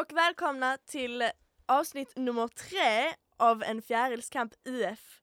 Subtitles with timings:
[0.00, 1.30] och välkomna till
[1.66, 5.20] avsnitt nummer tre av En fjärilskamp IF.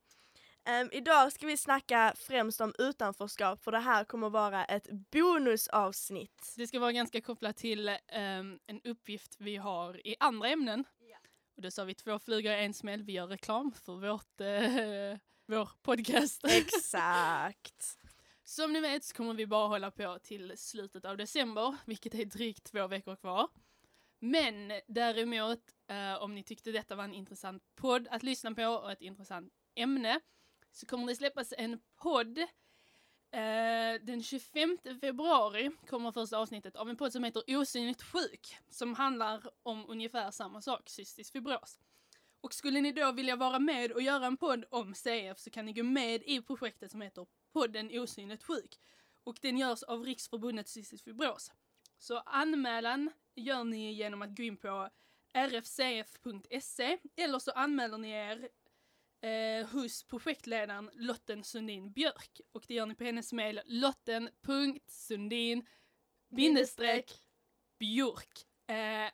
[0.82, 6.54] Um, idag ska vi snacka främst om utanförskap för det här kommer vara ett bonusavsnitt.
[6.58, 10.84] Det ska vara ganska kopplat till um, en uppgift vi har i andra ämnen.
[11.00, 11.18] Ja.
[11.56, 13.04] Och då sa vi två flugor i en smäll.
[13.04, 15.18] Vi gör reklam för vårt, uh,
[15.48, 16.46] vår podcast.
[16.46, 17.98] Exakt.
[18.44, 22.26] Som ni vet så kommer vi bara hålla på till slutet av december, vilket är
[22.26, 23.48] drygt två veckor kvar.
[24.20, 28.92] Men däremot, eh, om ni tyckte detta var en intressant podd att lyssna på och
[28.92, 30.20] ett intressant ämne
[30.72, 32.38] så kommer det släppas en podd
[33.32, 38.94] eh, den 25 februari kommer första avsnittet av en podd som heter Osynligt sjuk som
[38.94, 41.80] handlar om ungefär samma sak, cystisk fibros.
[42.42, 45.66] Och skulle ni då vilja vara med och göra en podd om CF så kan
[45.66, 48.80] ni gå med i projektet som heter podden Osynligt sjuk
[49.24, 51.52] och den görs av Riksförbundet cystisk fibros.
[51.98, 54.90] Så anmälan gör ni genom att gå in på
[55.38, 58.50] rfcf.se eller så anmäler ni er
[59.22, 62.42] eh, hos projektledaren Lotten Sundin Björk.
[62.52, 65.68] Och det gör ni på hennes mejl lotten.sundin
[67.80, 69.12] björk eh,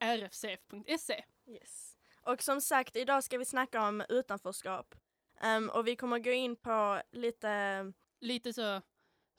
[0.00, 1.24] rfcf.se.
[1.46, 1.96] Yes.
[2.22, 4.94] Och som sagt, idag ska vi snacka om utanförskap.
[5.42, 7.92] Um, och vi kommer gå in på lite...
[8.20, 8.82] Lite så,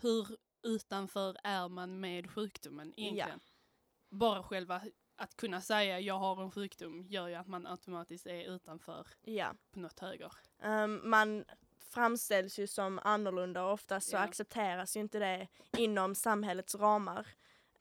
[0.01, 3.39] hur utanför är man med sjukdomen egentligen?
[3.43, 4.17] Ja.
[4.17, 4.81] Bara själva
[5.15, 9.53] att kunna säga jag har en sjukdom gör ju att man automatiskt är utanför ja.
[9.71, 10.31] på något höger.
[10.63, 11.45] Um, man
[11.79, 14.19] framställs ju som annorlunda och oftast så ja.
[14.19, 17.27] accepteras ju inte det inom samhällets ramar.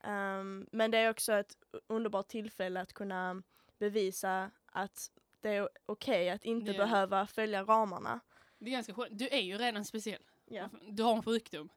[0.05, 3.43] Um, men det är också ett underbart tillfälle att kunna
[3.79, 6.79] bevisa att det är okej okay att inte ja.
[6.79, 8.21] behöva följa ramarna.
[8.59, 9.19] Det är ganska skönt.
[9.19, 10.23] Du är ju redan speciell.
[10.45, 10.69] Ja.
[10.89, 11.69] Du har en sjukdom.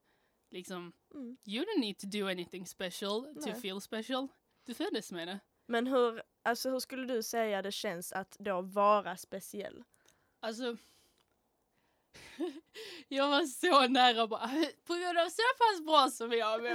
[0.52, 1.38] Liksom, mm.
[1.46, 3.54] you don't need to do anything special Nej.
[3.54, 4.28] to feel special.
[4.66, 5.40] Du föddes med det.
[5.68, 9.84] Men hur, alltså hur skulle du säga det känns att då vara speciell?
[10.40, 10.78] Alltså,
[13.08, 14.48] jag var så nära bara,
[14.86, 16.70] på grund av så pass bra som jag mår.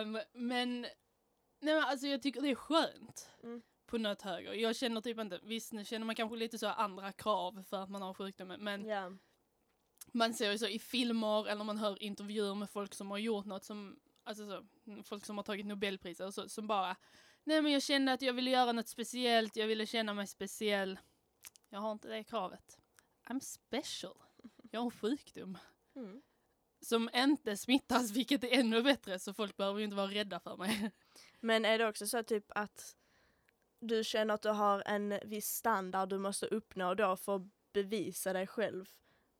[0.00, 0.80] um, men,
[1.60, 3.30] nej men alltså jag tycker det är skönt.
[3.42, 3.62] Mm.
[3.86, 4.52] På något höger.
[4.52, 7.90] Jag känner typ inte, visst nu känner man kanske lite så andra krav för att
[7.90, 9.12] man har sjukdomen men yeah.
[10.12, 13.46] Man ser ju så i filmer eller man hör intervjuer med folk som har gjort
[13.46, 14.64] något som alltså så,
[15.02, 16.96] folk som har tagit nobelpriser och så, som bara,
[17.44, 20.98] nej men jag kände att jag ville göra något speciellt, jag ville känna mig speciell.
[21.68, 22.78] Jag har inte det kravet.
[23.24, 24.16] I'm special.
[24.70, 25.58] Jag har en sjukdom.
[25.96, 26.22] Mm.
[26.80, 30.56] Som inte smittas, vilket är ännu bättre, så folk behöver ju inte vara rädda för
[30.56, 30.90] mig.
[31.40, 32.96] Men är det också så typ att
[33.78, 37.42] du känner att du har en viss standard du måste uppnå då för att
[37.72, 38.90] bevisa dig själv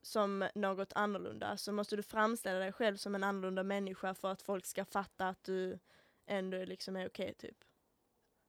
[0.02, 4.42] som något annorlunda så måste du framställa dig själv som en annorlunda människa för att
[4.42, 5.78] folk ska fatta att du
[6.26, 7.56] ändå liksom är okej okay, typ.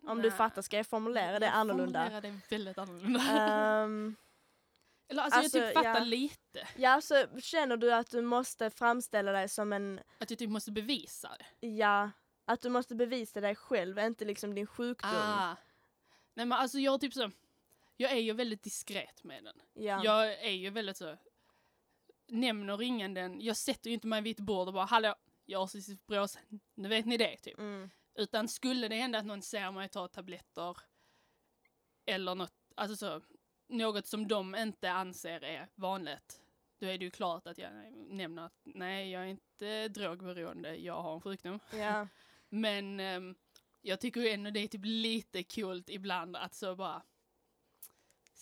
[0.08, 0.24] Om Nej.
[0.24, 2.00] du fattar, ska jag formulera det annorlunda?
[2.00, 3.84] Jag formulerar det väldigt annorlunda.
[3.84, 4.16] Um,
[5.08, 6.04] Eller alltså, alltså, jag typ fattar ja.
[6.06, 6.68] lite.
[6.78, 10.00] Ja, så känner du att du måste framställa dig som en...
[10.18, 11.68] Att du typ måste bevisa det?
[11.68, 12.12] Ja,
[12.46, 15.12] att du måste bevisa dig själv, inte liksom din sjukdom.
[15.14, 15.56] Ah.
[16.34, 17.32] Nej men alltså jag typ så,
[17.98, 19.62] jag är ju väldigt diskret med den.
[19.74, 20.02] Ja.
[20.04, 21.18] Jag är ju väldigt så,
[22.28, 25.60] nämner ingen den, jag sätter ju inte mig vid ett bord och bara hallå, jag
[25.60, 26.02] har cystisk
[26.76, 27.60] nu vet ni det typ.
[27.60, 27.90] Mm.
[28.16, 30.78] Utan skulle det hända att någon ser mig ta tabletter
[32.06, 33.22] eller något, alltså så,
[33.68, 36.42] något som de inte anser är vanligt,
[36.80, 41.02] då är det ju klart att jag nämner att nej, jag är inte drogberoende, jag
[41.02, 41.60] har en sjukdom.
[41.74, 42.08] Yeah.
[42.50, 43.36] Men um,
[43.82, 47.02] jag tycker ju ändå det är typ lite coolt ibland att så bara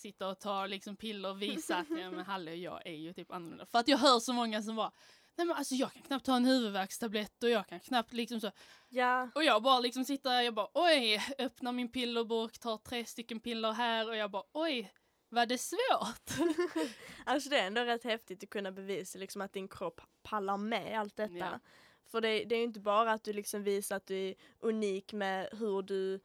[0.02, 3.32] sitta och ta liksom piller och visa att ja, men hallå, jag är ju typ
[3.32, 3.66] annorlunda.
[3.66, 4.92] För att jag hör så många som bara
[5.36, 8.52] Nej men alltså jag kan knappt ta en huvudvärkstablett och jag kan knappt liksom så.
[8.90, 9.30] Ja.
[9.36, 13.72] Och jag bara liksom sitter, jag bara oj, öppnar min pillerburk, tar tre stycken piller
[13.72, 14.92] här och jag bara oj,
[15.30, 16.50] var det svårt?
[17.26, 21.00] alltså det är ändå rätt häftigt att kunna bevisa liksom att din kropp pallar med
[21.00, 21.34] allt detta.
[21.38, 21.60] Ja.
[22.06, 25.14] För det, det är ju inte bara att du liksom visar att du är unik
[25.14, 26.20] med hur du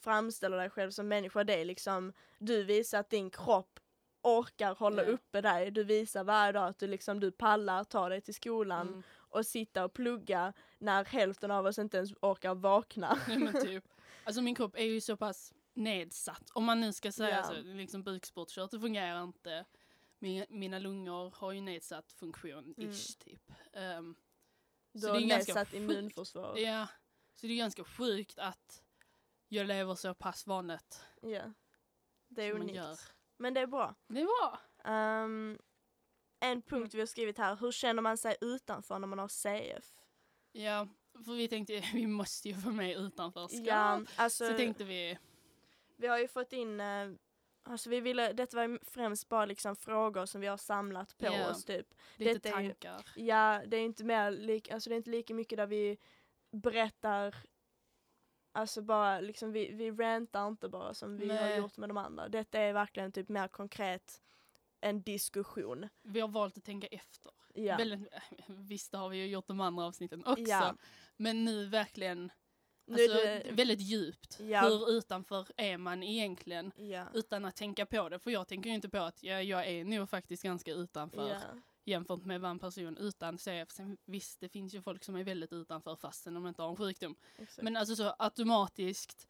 [0.00, 3.80] framställer dig själv som människa, det är liksom, du visar att din kropp
[4.22, 5.14] orkar hålla yeah.
[5.14, 5.70] uppe dig.
[5.70, 9.02] Du visar varje dag att du liksom, du pallar ta dig till skolan mm.
[9.12, 13.18] och sitta och plugga när hälften av oss inte ens orkar vakna.
[13.28, 13.84] Nej, men typ.
[14.24, 17.48] Alltså min kropp är ju så pass nedsatt, om man nu ska säga yeah.
[17.48, 19.64] så, liksom bukspottkörtel fungerar inte.
[20.18, 22.90] Mina, mina lungor har ju nedsatt funktion, mm.
[22.90, 23.52] ish typ.
[23.98, 24.16] Um,
[24.92, 26.56] du har nedsatt immunförsvar.
[26.58, 26.86] Ja,
[27.34, 28.82] så det är ganska sjukt att
[29.48, 31.04] jag lever så pass vanligt.
[31.22, 31.52] Ja.
[32.28, 33.12] Det är unikt.
[33.36, 33.94] Men det är bra.
[34.08, 34.58] Det är bra.
[35.24, 35.58] Um,
[36.40, 39.84] en punkt vi har skrivit här, hur känner man sig utanför när man har CF?
[40.52, 40.88] Ja,
[41.24, 43.66] för vi tänkte vi måste ju få med utanförskap.
[43.66, 45.18] Ja, alltså, Så tänkte vi,
[45.96, 47.10] vi har ju fått in, eh,
[47.62, 51.26] alltså vi ville, detta var ju främst bara liksom frågor som vi har samlat på
[51.26, 51.50] Ja.
[51.50, 51.94] oss typ.
[52.16, 53.04] lite Detta är tankar.
[53.16, 55.98] Ja, det är inte mer lik, alltså det är inte lika mycket där vi
[56.52, 57.34] berättar
[58.56, 61.58] Alltså bara liksom vi, vi rantar inte bara som vi har Nej.
[61.58, 62.28] gjort med de andra.
[62.28, 64.22] Detta är verkligen typ mer konkret
[64.80, 65.88] en diskussion.
[66.02, 67.32] Vi har valt att tänka efter.
[67.54, 67.76] Ja.
[67.76, 68.12] Väldigt,
[68.46, 70.42] visst det har vi ju gjort de andra avsnitten också.
[70.42, 70.76] Ja.
[71.16, 72.32] Men nu verkligen
[72.90, 74.40] alltså, det, väldigt djupt.
[74.40, 74.60] Ja.
[74.60, 76.72] Hur utanför är man egentligen?
[77.14, 78.18] Utan att tänka på det.
[78.18, 81.40] För jag tänker ju inte på att jag, jag är nog faktiskt ganska utanför.
[81.86, 83.66] Jämfört med vad en person utan ser.
[83.70, 86.76] Sen, visst, det finns ju folk som är väldigt utanför fastän de inte har en
[86.76, 87.16] sjukdom.
[87.38, 87.62] Exakt.
[87.62, 89.28] Men alltså så automatiskt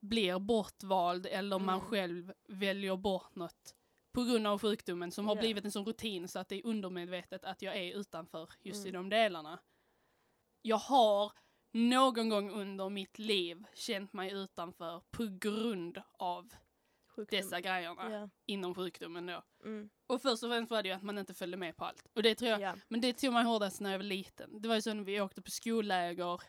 [0.00, 1.80] blir bortvald eller man Mm.
[1.90, 3.74] själv väljer bort något
[4.12, 5.40] på grund av sjukdomen som har Ja.
[5.40, 8.88] blivit en sån rutin så att det är undermedvetet att jag är utanför just i
[8.88, 9.02] Mm.
[9.10, 9.58] de delarna.
[10.62, 11.32] Jag har
[11.72, 16.52] någon gång under mitt liv känt mig utanför på grund av
[17.16, 17.38] Sjukdom.
[17.40, 18.28] dessa grejerna Ja.
[18.46, 19.42] inom sjukdomen då.
[19.64, 19.88] Mm.
[20.06, 22.06] Och först och främst var det ju att man inte följde med på allt.
[22.14, 22.74] Och det tror jag, ja.
[22.88, 24.62] men det tog mig hårdast när jag var liten.
[24.62, 26.40] Det var ju så när vi åkte på skolläger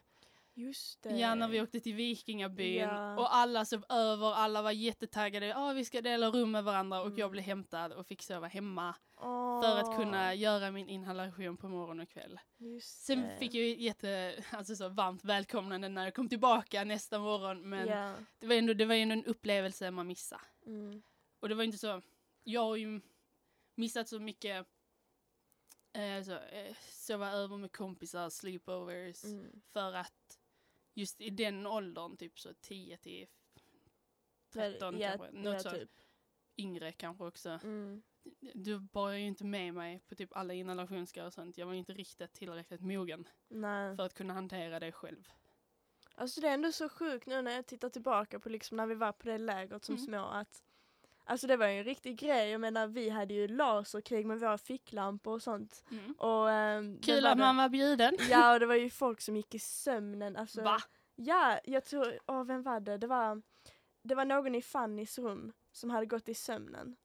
[0.60, 1.10] Just det.
[1.18, 3.18] Ja, när vi åkte till Vikingabyn Ja.
[3.19, 5.46] och alla sov över, alla var jättetaggade.
[5.46, 7.19] Ja, vi ska dela rum med varandra och Mm.
[7.19, 11.68] jag blev hämtad och fick sova hemma Åh, för att kunna göra min inhalation på
[11.69, 12.40] morgon och kväll.
[12.58, 13.38] Just Sen det.
[13.40, 17.88] fick jag ju jätte, alltså så varmt välkomnande när jag kom tillbaka nästa morgon men
[17.88, 18.14] Ja.
[18.40, 20.42] det var ändå, det var ändå en upplevelse man missade.
[20.68, 21.02] Mm.
[21.40, 22.02] Och det var inte så,
[22.44, 23.02] jag har ju
[23.75, 24.68] missat så mycket
[25.94, 29.24] eh, så, eh, sova över med kompisar, sleepovers.
[29.24, 29.62] Mm.
[29.74, 30.40] För att
[30.94, 33.28] just i den åldern, typ så 10 till
[34.54, 35.92] 13 ja, kanske, något ja, så typ.
[36.58, 37.60] yngre kanske också.
[37.64, 38.04] Mm.
[38.54, 41.58] Du bar ju inte med mig på typ alla inhalationsgrejer och sånt.
[41.58, 43.96] Jag var inte riktigt tillräckligt mogen Nej.
[43.96, 45.30] för att kunna hantera det själv.
[46.19, 48.96] Alltså det är ändå så sjukt nu när jag tittar tillbaka på liksom när vi
[48.96, 50.06] var på det lägret som Mm.
[50.06, 50.64] små att
[51.30, 54.58] Alltså det var ju en riktig grej, jag menar vi hade ju laserkrig med våra
[54.58, 55.84] ficklampor och sånt.
[55.92, 56.12] Mm.
[56.14, 58.18] Och, det Kul att man var bjuden.
[58.30, 60.36] Ja och det var ju folk som gick i sömnen.
[60.36, 60.78] Alltså, Va?
[61.16, 62.98] Ja, jag tror, åh vem var det?
[62.98, 63.42] Det var,
[64.02, 66.96] det var någon i Fannys rum som hade gått i sömnen.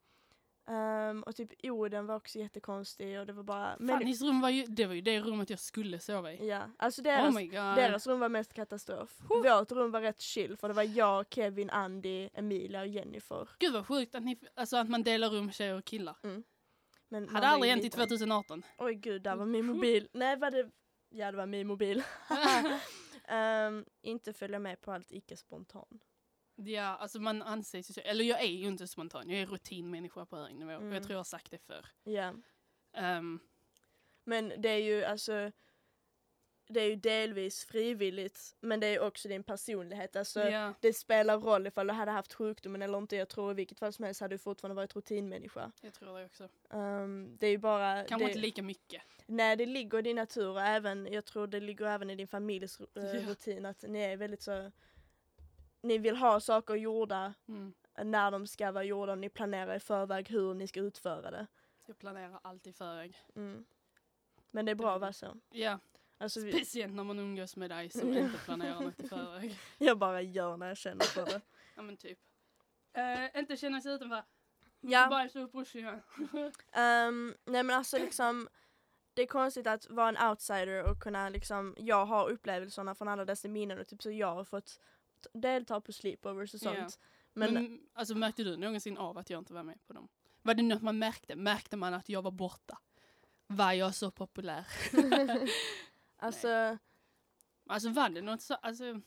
[0.73, 3.77] Ehm, och typ orden var också jättekonstig och det var bara...
[3.79, 6.49] men- Fannys rum var ju, det var ju det rummet jag skulle sova i.
[6.49, 7.53] Ja, alltså Oh deras, god.
[7.53, 9.21] deras rum var mest katastrof.
[9.29, 13.49] Vårt rum var rätt chill för det var jag, Kevin, Andy, Emilia och Jennifer.
[13.59, 16.17] Gud vad sjukt att, ni, alltså att man delar rum tjejer och killar.
[16.23, 18.01] Men man Hade aldrig hänt i liten.
[18.01, 18.63] 2018.
[18.79, 20.09] Oj gud, där var min mobil.
[20.13, 20.71] Nej var det,
[21.11, 22.03] ja det var min mobil.
[23.25, 25.99] Ehm, inte följa med på allt icke spontan.
[26.57, 30.37] Ja, alltså man anses ju eller jag är ju inte spontan, jag är rutinmänniska på
[30.37, 30.71] hög nivå.
[30.71, 30.93] Mm.
[30.93, 31.87] jag tror jag har sagt det förr.
[32.05, 32.35] Ja.
[32.93, 33.41] Ehm,
[34.25, 35.51] Men det är ju alltså
[36.73, 40.17] det är ju delvis frivilligt men det är också din personlighet.
[40.17, 43.17] Alltså, ja, Det spelar roll ifall du hade haft sjukdomen eller inte.
[43.17, 45.73] Jag tror i vilket fall som helst hade du fortfarande varit rutinmänniska.
[45.81, 46.49] jag tror det också.
[46.71, 48.05] Um, det är ju bara...
[48.05, 49.03] Kanske det, inte lika mycket.
[49.27, 52.29] nej, det ligger i din natur och även, jag tror det ligger även i din
[52.29, 53.03] familjs Ja.
[53.03, 54.73] rutin att ni är väldigt så...
[55.83, 57.75] Ni vill ha saker gjorda Mm.
[58.05, 61.47] när de ska vara gjorda ni planerar i förväg hur ni ska utföra det.
[61.87, 63.19] Jag planerar alltid i förväg.
[63.35, 63.65] Mm.
[64.51, 65.37] Men det är bra att vara så.
[65.51, 65.79] Ja,
[66.19, 69.59] Alltså, vi, speciellt när man umgås med dig som inte planerar något i förväg.
[69.79, 71.41] jag bara gör när jag känner för det.
[71.77, 72.19] Ja men typ.
[72.99, 74.23] Uh, inte känna sig utanför.
[74.81, 75.07] Ja.
[75.11, 76.01] Bara så brorsan.
[76.77, 78.49] Um, nej men alltså liksom
[79.15, 83.25] det är konstigt att vara en outsider och kunna liksom, jag har upplevelserna från alla
[83.25, 84.81] dessa minnen och typ så jag har fått
[85.23, 86.79] t- delta på sleepovers och sånt.
[86.79, 86.89] Ja.
[87.33, 90.09] Men, Men, alltså märkte du någonsin av att jag inte var med på dem?
[90.43, 91.37] Var det något man märkte?
[91.37, 92.79] Märkte man att jag var borta?
[93.47, 94.67] Var jag så populär?
[96.17, 96.79] alltså,
[97.67, 99.01] Alltså var det något så, alltså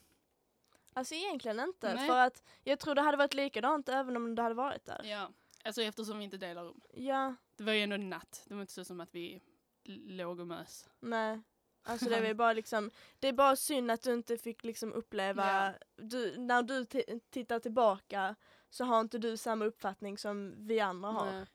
[0.93, 2.07] alltså egentligen inte Nej.
[2.07, 5.01] för att jag tror det hade varit likadant även om du hade varit där.
[5.03, 5.31] ja.
[5.63, 6.81] Alltså eftersom vi inte delar rum.
[6.93, 8.43] Ja, Det var ju ändå natt.
[8.47, 9.41] Det var inte så som att vi
[9.83, 10.89] låg och mös.
[10.99, 11.41] nej.
[11.87, 15.45] Alltså det är bara liksom, det är bara synd att du inte fick liksom uppleva,
[15.45, 15.73] Ja.
[16.03, 18.35] du, när du ti- tittar tillbaka
[18.69, 21.31] så har inte du samma uppfattning som vi andra har.
[21.31, 21.45] Nej.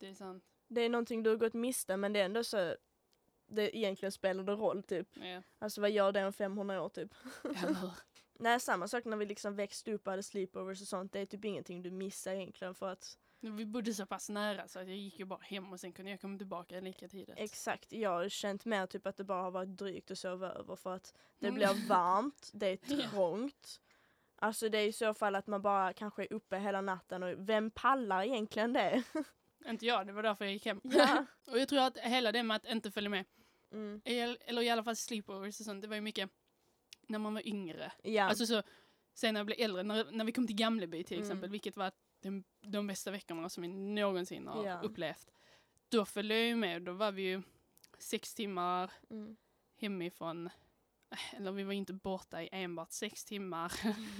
[0.00, 0.44] Det är sant.
[0.68, 2.76] det är någonting du har gått miste men det är ändå så
[3.46, 5.08] det egentligen spelar det roll typ.
[5.16, 5.42] Ja.
[5.58, 7.14] Alltså vad gör det om 500 år typ?
[7.42, 7.76] Hur?
[8.38, 11.12] Nej samma sak när vi liksom växte upp och hade sleepovers och sånt.
[11.12, 13.18] Det är typ ingenting du missar egentligen för att
[13.50, 16.10] Vi bodde så pass nära så att jag gick ju bara hem och sen kunde
[16.10, 17.34] jag komma tillbaka lika tidigt.
[17.38, 20.76] exakt, jag har känt mer typ att det bara har varit drygt att sova över
[20.76, 21.54] för att det Mm.
[21.58, 23.80] blir varmt, det är trångt.
[24.36, 27.48] Alltså det är i så fall att man bara kanske är uppe hela natten och
[27.48, 29.02] vem pallar egentligen det?
[29.66, 30.80] Inte jag, det var därför jag gick hem.
[30.84, 31.26] Ja.
[31.50, 33.24] och jag tror att hela det med att inte följa med.
[33.72, 34.00] Mm.
[34.04, 35.82] El- Eller i alla fall sleepovers och sånt.
[35.82, 36.30] Det var ju mycket
[37.06, 37.92] när man var yngre.
[38.02, 38.24] Ja.
[38.24, 38.62] Alltså så,
[39.14, 41.26] sen när jag blev äldre, när, när vi kom till Gamleby till Mm.
[41.28, 41.92] exempel, vilket var
[42.24, 44.80] de, de bästa veckorna som vi någonsin har Ja.
[44.80, 45.30] upplevt.
[45.88, 47.42] Då följde jag ju med, då var vi ju
[47.98, 49.36] sex timmar mm.
[49.80, 50.46] hemifrån,
[51.10, 53.72] eh, eller vi var inte borta i enbart sex timmar,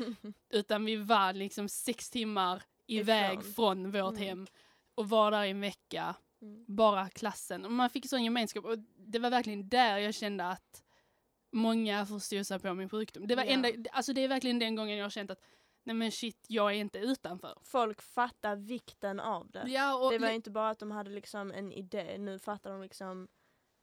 [0.50, 3.52] utan vi var liksom sex timmar iväg Ifrån.
[3.54, 4.28] från vårt Mm.
[4.28, 4.46] hem
[4.94, 6.64] och var där i en vecka, Mm.
[6.68, 7.64] bara klassen.
[7.64, 10.84] Och man fick sån gemenskap och det var verkligen där jag kände att
[11.52, 13.26] många förstod sig på min sjukdom.
[13.26, 13.50] Det var Ja.
[13.50, 15.40] enda, alltså det är verkligen den gången jag har känt att
[15.84, 17.58] nej men shit, jag är inte utanför.
[17.62, 19.64] Folk fattar vikten av det.
[19.68, 22.82] Ja, och, Det var inte bara att de hade liksom en idé, nu fattar de
[22.82, 23.28] liksom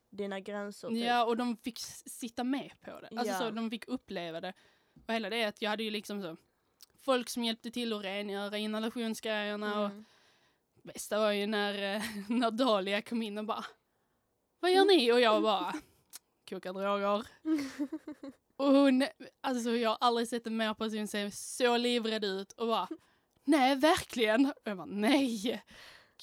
[0.09, 0.87] dina gränser.
[0.89, 0.97] Typ.
[0.97, 3.07] ja, och de fick sitta med på det.
[3.17, 3.39] Alltså Ja.
[3.39, 4.53] så, de fick uppleva det.
[5.07, 6.37] Och hela det att jag hade ju liksom så
[6.99, 10.05] folk som hjälpte till att rengöra inhalationsgrejerna och Mm.
[10.83, 13.65] bästa var ju när, eh, när Dahlia kom in och bara
[14.59, 15.11] Vad gör ni?
[15.11, 15.73] Och jag bara
[16.49, 17.27] kokar droger.
[18.61, 19.03] Och hon,
[19.41, 22.87] alltså jag har aldrig sett en mer person se så livrädd ut och bara
[23.43, 24.45] Nej, verkligen?
[24.45, 25.63] Och jag bara nej.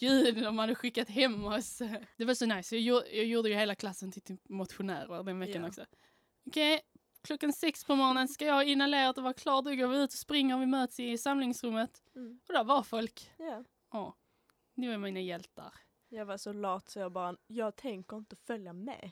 [0.00, 1.78] Gud, de hade skickat hem oss.
[2.16, 2.76] Det var så nice.
[2.76, 5.68] Jag, gjorde- jag gjorde ju hela klassen till typ motionärer den veckan Ja.
[5.68, 5.84] också.
[6.46, 6.80] Okej,
[7.22, 9.62] klockan sex på morgonen ska jag ha inhalerat och vara klar.
[9.62, 12.02] Då går vi ut och springer och vi möts i samlingsrummet.
[12.16, 12.40] Mm.
[12.48, 13.30] Och där var folk.
[13.38, 13.64] Ja.
[13.92, 14.16] Ja,
[14.74, 15.72] nu är mina hjältar.
[16.08, 19.10] Jag var så lat så jag bara, jag tänker inte följa med.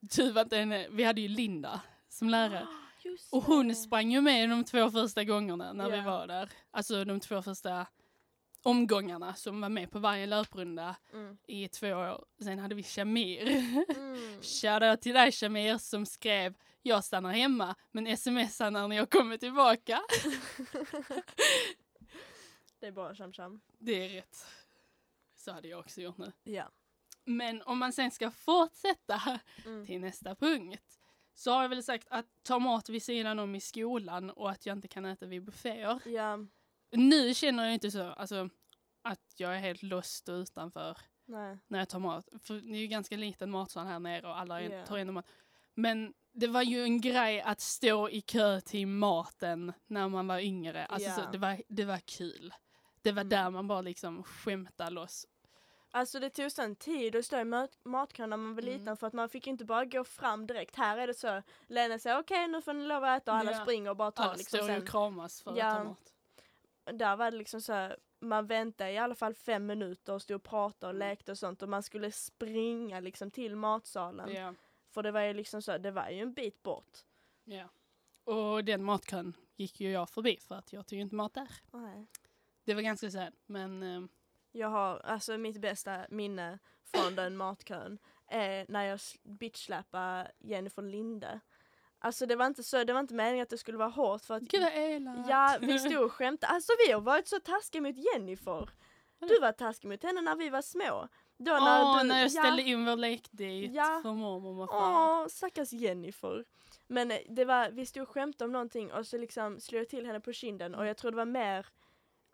[0.00, 2.66] Du var inte en, vi hade ju Linda som lärare.
[3.02, 6.02] Just Och hon sprang ju med de två första gångerna när vi Ja.
[6.04, 6.50] var där.
[6.70, 7.86] Alltså de två första
[8.62, 11.38] omgångarna som var med på varje löprunda Mm.
[11.46, 12.24] i två år.
[12.42, 13.46] Sen hade vi Shamir.
[13.48, 13.84] Mm.
[14.42, 20.00] Shoutout till dig Shamir som skrev jag stannar hemma men smsar när jag kommer tillbaka.
[22.80, 23.60] Det är bra Sham Sham.
[23.78, 24.46] Det är rätt.
[25.36, 26.32] Så hade jag också gjort nu.
[26.44, 26.70] Ja.
[27.24, 29.86] Men om man sen ska fortsätta Mm.
[29.86, 30.97] till nästa punkt.
[31.38, 34.66] Så har jag väl sagt att ta mat vid sidan om i skolan och att
[34.66, 36.00] jag inte kan äta vid bufféer.
[36.04, 36.38] Ja,
[36.90, 38.48] Nu känner jag inte så, alltså
[39.02, 41.58] att jag är helt lost och utanför nej.
[41.68, 42.28] när jag tar mat.
[42.42, 44.86] För det är ju ganska liten matsal här nere och alla Ja.
[44.86, 45.26] tar ändå mat.
[45.74, 50.38] Men det var ju en grej att stå i kö till maten när man var
[50.38, 50.86] yngre.
[50.86, 51.28] Alltså så, Ja.
[51.32, 52.54] det, var, det var kul.
[53.02, 53.28] Det var Mm.
[53.28, 55.26] där man bara liksom skämtade loss.
[55.90, 58.78] Alltså det tog sån tid att stå i mat- matkön när man var Mm.
[58.78, 60.76] liten för att man fick inte bara gå fram direkt.
[60.76, 63.52] Här är det så, Lena säger okej nu får ni lov att äta och alla
[63.52, 63.62] Ja.
[63.62, 65.66] springer och bara tar Alla liksom står ju och kramas för Ja.
[65.66, 66.12] att ta mat.
[66.98, 70.34] Där var det liksom så här, man väntade i alla fall fem minuter och stod
[70.36, 71.08] och pratade och Mm.
[71.08, 74.34] lekte och sånt och man skulle springa liksom till matsalen.
[74.34, 74.54] Ja.
[74.90, 76.98] För det var ju liksom så, det var ju en bit bort.
[77.44, 77.68] Ja.
[78.24, 81.48] Och den matkön gick ju jag förbi för att jag tog ju inte mat där.
[81.70, 82.06] Nej.
[82.64, 84.02] Det var ganska sad, men eh,
[84.52, 91.40] Jag har, alltså mitt bästa minne från den matkön är när jag bitchsläppade Jennifer Linde.
[91.98, 94.34] Alltså det var inte så, det var inte meningen att det skulle vara hårt för
[94.34, 95.28] att gud vad elakt.
[95.28, 96.52] Ja, vi stod och skämtade.
[96.52, 98.70] Alltså vi har varit så taskiga mot Jennifer.
[99.20, 101.08] Du var taskig mot henne när vi var små.
[101.36, 104.00] Då när Åh, du, när jag ja, ställde in vår lekdejt Ja.
[104.02, 105.22] för mormor och far.
[105.22, 106.44] Åh, stackars Jennifer.
[106.86, 109.88] Men eh, det var, vi stod och skämtade om någonting och så liksom slog jag
[109.88, 111.66] till henne på kinden och jag tror det var mer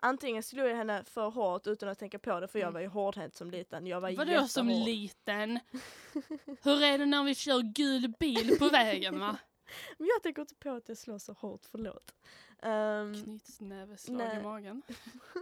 [0.04, 2.74] Antingen slog jag henne för hårt utan att tänka på det för jag Mm.
[2.74, 3.86] var ju hårdhänt som liten.
[3.86, 5.60] Jag var Vadå som liten?
[6.62, 9.36] Hur är det när vi kör gul bil på vägen va?
[9.98, 12.14] Men jag tänker inte på att jag slår så hårt, förlåt.
[12.62, 14.38] Um, Knytnäveslag Nej.
[14.38, 14.82] i magen.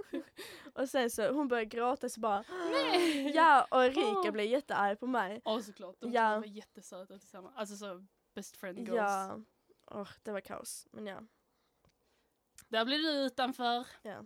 [0.74, 3.32] och sen så hon började gråta så bara Nej!
[3.34, 4.30] Ja och Erika Åh.
[4.30, 5.40] blev jättearg på mig.
[5.44, 6.38] Ja såklart, de Ja.
[6.38, 7.54] var jättesöta tillsammans.
[7.56, 8.96] Alltså så best friend goals.
[8.96, 9.38] Ja,
[9.90, 10.86] Åh, det var kaos.
[10.90, 11.20] Men ja.
[12.68, 13.86] Där blir du utanför.
[14.02, 14.24] ja.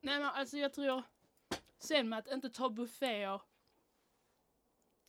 [0.00, 1.02] Nej men alltså jag tror,
[1.78, 3.40] sen med att inte ta bufféer.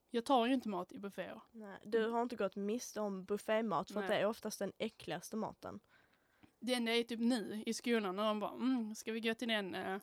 [0.10, 1.41] Jag tar ju inte mat i bufféer.
[1.51, 5.36] Nej, du har inte gått miste om buffémat för att det är oftast den äckligaste
[5.36, 5.79] maten.
[6.60, 9.48] Det enda är typ nu i skolan när de bara, mm, ska vi gå till
[9.48, 10.00] den, uh,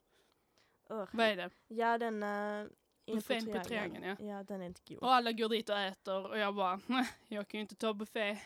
[0.91, 1.09] Ugh.
[1.13, 1.51] vad är det?
[1.69, 2.69] Ja den uh,
[3.07, 4.27] Buffén på Triangeln, ja.
[4.27, 4.99] Ja den är inte god.
[4.99, 7.95] Och alla går dit och äter och jag bara, nej, jag kan ju inte ta
[7.95, 8.39] buffé.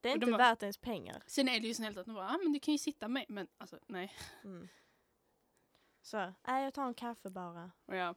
[0.00, 1.22] det är och inte de har- värt ens pengar.
[1.26, 3.24] Sen är det ju snällt att de bara, ah, men du kan ju sitta med.
[3.28, 4.12] Men alltså nej.
[4.44, 4.68] Mm.
[6.08, 7.70] Så, nej jag tar en kaffe bara.
[7.86, 8.14] Ja.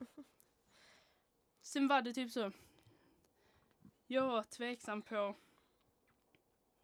[1.62, 2.52] Sen var det typ så.
[4.06, 5.34] Jag var tveksam på.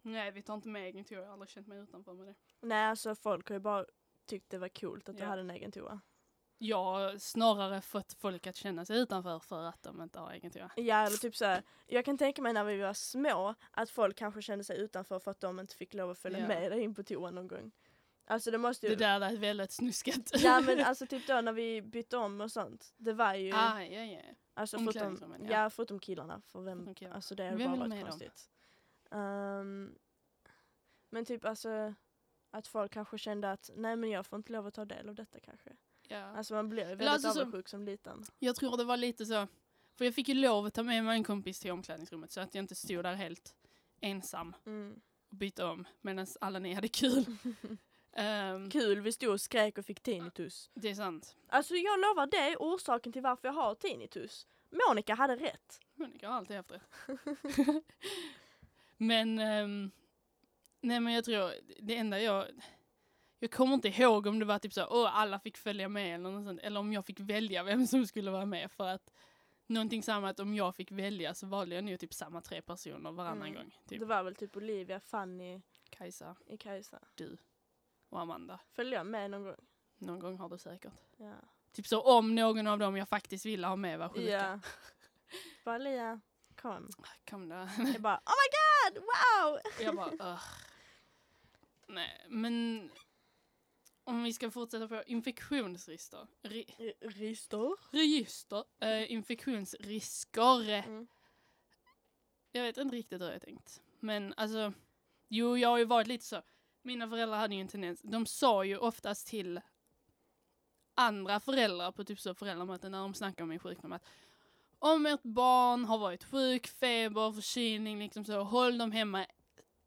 [0.01, 2.35] Nej vi tar inte med egen toa, jag har aldrig känt mig utanför med det.
[2.61, 3.85] Nej alltså folk har ju bara
[4.25, 5.29] tyckt det var coolt att du Ja.
[5.29, 5.99] hade en egen toa.
[6.57, 10.51] Jag har snarare fått folk att känna sig utanför för att de inte har egen
[10.51, 10.71] toa.
[10.75, 14.17] Ja eller typ så här, jag kan tänka mig när vi var små att folk
[14.17, 16.47] kanske kände sig utanför för att de inte fick lov att följa Ja.
[16.47, 17.71] med dig in på toan någon gång.
[18.29, 18.95] Alltså det måste ju...
[18.95, 20.31] Det där lät väldigt snuskat.
[20.33, 22.93] Ja men alltså typ då när vi bytte om och sånt.
[22.97, 23.51] Det var ju...
[23.53, 24.21] ah, ja, ja.
[24.53, 25.47] Alltså förutom, ja.
[25.63, 25.69] ja.
[25.69, 26.41] förutom killarna.
[26.45, 27.15] För vem, Förutom killarna.
[27.15, 28.49] alltså det är Vem bara varit konstigt.
[29.11, 29.95] Ehm,
[31.09, 31.93] men typ alltså
[32.51, 35.15] att folk kanske kände att nej men jag får inte lov att ta del av
[35.15, 35.69] detta kanske.
[36.07, 36.17] Ja.
[36.23, 38.23] Alltså man blir väldigt alltså så- avundsjuk som liten.
[38.39, 39.47] Jag tror det var lite så,
[39.97, 42.55] för jag fick ju lov att ta med mig en kompis till omklädningsrummet så att
[42.55, 43.55] jag inte stod där helt
[44.01, 45.01] ensam Mm.
[45.29, 47.25] och bytte om medan alla ni hade kul.
[48.13, 50.69] Ehm, Kul, vi stod och skrek och fick tinnitus.
[50.73, 51.35] det är sant.
[51.47, 54.47] Alltså jag lovar, det är orsaken till varför jag har tinnitus.
[54.87, 55.79] Monica hade rätt.
[55.95, 56.81] Monica har alltid haft det.
[58.97, 59.91] men, ehm,
[60.81, 62.45] nej men jag tror, det enda jag,
[63.39, 66.31] jag kommer inte ihåg om det var typ så, åh alla fick följa med eller
[66.31, 69.13] något sånt, eller om jag fick välja vem som skulle vara med för att
[69.67, 73.11] någonting samma att om jag fick välja så valde jag nog typ samma tre personer
[73.11, 73.53] varannan Mm.
[73.53, 73.77] gång.
[73.87, 76.99] Typ Det var väl typ Olivia, Fanny, Kajsa, i Kajsa.
[77.15, 77.37] du
[78.09, 78.59] och Amanda.
[78.73, 79.55] Följde jag med någon gång?
[79.97, 80.93] Någon gång har du säkert.
[81.17, 81.33] Ja.
[81.71, 84.29] Typ så om någon av dem jag faktiskt ville ha med var sjuka.
[84.31, 84.59] Ja.
[85.65, 86.19] Bara Lia,
[86.55, 86.89] kom.
[87.29, 87.55] Kom då.
[87.93, 88.49] Jag bara oh my
[88.99, 89.59] god, wow!
[89.85, 90.43] Jag bara, "Ugh."
[91.87, 92.89] Nej, men
[94.03, 96.27] om vi ska fortsätta på infektionsregister.
[96.41, 97.75] Re- Rister.
[97.91, 98.63] register.
[98.79, 100.69] Eh, infektionsrisker.
[100.69, 101.07] Mm.
[102.51, 103.81] Jag vet inte riktigt hur jag tänkt.
[103.99, 104.73] Men alltså,
[105.27, 106.41] jo jag har ju varit lite så.
[106.81, 109.61] Mina föräldrar hade ju en tendens, de sa ju oftast till
[110.95, 114.05] andra föräldrar på typ så föräldramöten när de snackar om min sjukdom att
[114.79, 119.25] om ert barn har varit sjuk, feber, förkylning, liksom så, håll dem hemma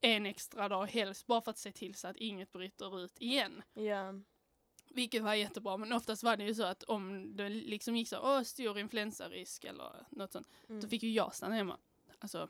[0.01, 3.63] en extra dag helst bara för att se till så att inget bryter ut igen.
[3.75, 4.15] Ja.
[4.89, 8.19] Vilket var jättebra, men oftast var det ju så att om det liksom gick så,
[8.23, 10.89] åh, stor influensarisk eller något sånt, då Mm.
[10.89, 11.79] fick ju jag stanna hemma.
[12.19, 12.49] Alltså,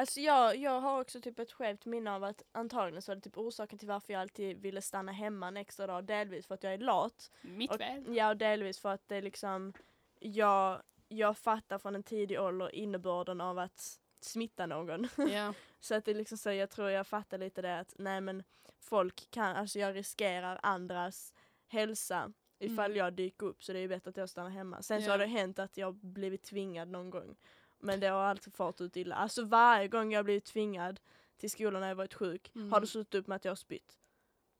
[0.00, 3.22] Alltså jag, jag har också typ ett skevt minne av att antagligen så är det
[3.22, 6.04] typ orsaken till varför jag alltid ville stanna hemma en extra dag.
[6.04, 7.30] Delvis för att jag är lat.
[7.42, 8.16] mitt Och, fel.
[8.16, 9.72] ja, och delvis för att det är liksom,
[10.18, 15.08] jag, jag fattar från en tidig ålder innebörden av att smitta någon.
[15.32, 18.20] Ja, Så att det är liksom så, jag tror jag fattar lite det att nej
[18.20, 18.42] men
[18.78, 21.32] folk kan, alltså jag riskerar andras
[21.68, 22.96] hälsa ifall Mm.
[22.98, 24.82] jag dyker upp så det är ju bättre att jag stannar hemma.
[24.82, 25.12] Sen så Ja.
[25.12, 27.36] har det hänt att jag blivit tvingad någon gång.
[27.80, 29.14] Men det har alltid fart ut illa.
[29.14, 31.00] Alltså varje gång jag blivit tvingad
[31.36, 32.80] till skolan när jag varit sjuk har Mm.
[32.80, 33.96] det slutat upp med att jag har spytt.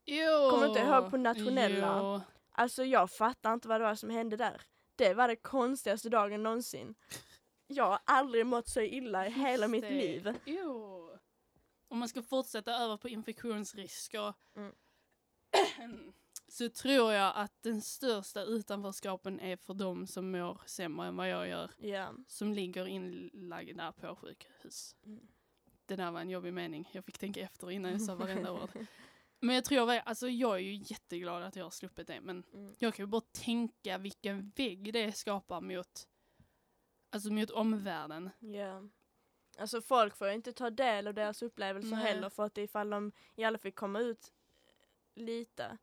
[0.05, 0.51] jo.
[0.51, 1.99] Kommer inte ihåg på nationella?
[2.03, 2.21] Jo.
[2.53, 4.61] Alltså jag fattar inte vad det var som hände där.
[4.97, 6.95] Det var det konstigaste dagen någonsin.
[7.67, 9.91] Jag har aldrig mått så illa i hela Just mitt det.
[9.91, 10.35] liv.
[10.45, 11.11] Jo.
[11.89, 14.75] Om man ska fortsätta över på infektionsrisker Mm.
[16.51, 21.29] så tror jag att den största utanförskapen är för de som mår sämre än vad
[21.29, 21.71] jag gör.
[21.79, 22.15] Ja.
[22.27, 24.97] Som ligger inlagda på sjukhus.
[25.05, 25.29] Mm.
[25.87, 26.89] Det där var en jobbig mening.
[26.93, 28.71] Jag fick tänka efter innan jag sa varenda ord.
[29.41, 32.21] Men jag tror, alltså jag är ju jätteglad att jag har sluppit det.
[32.21, 32.75] Men Mm.
[32.79, 36.09] jag kan ju bara tänka vilken vägg det skapar mot,
[37.11, 38.31] alltså mot omvärlden.
[38.39, 38.83] Ja.
[39.59, 42.05] Alltså folk får ju inte ta del av deras upplevelser Nej.
[42.05, 44.33] heller för att ifall de i alla fall komma ut
[45.15, 45.79] lite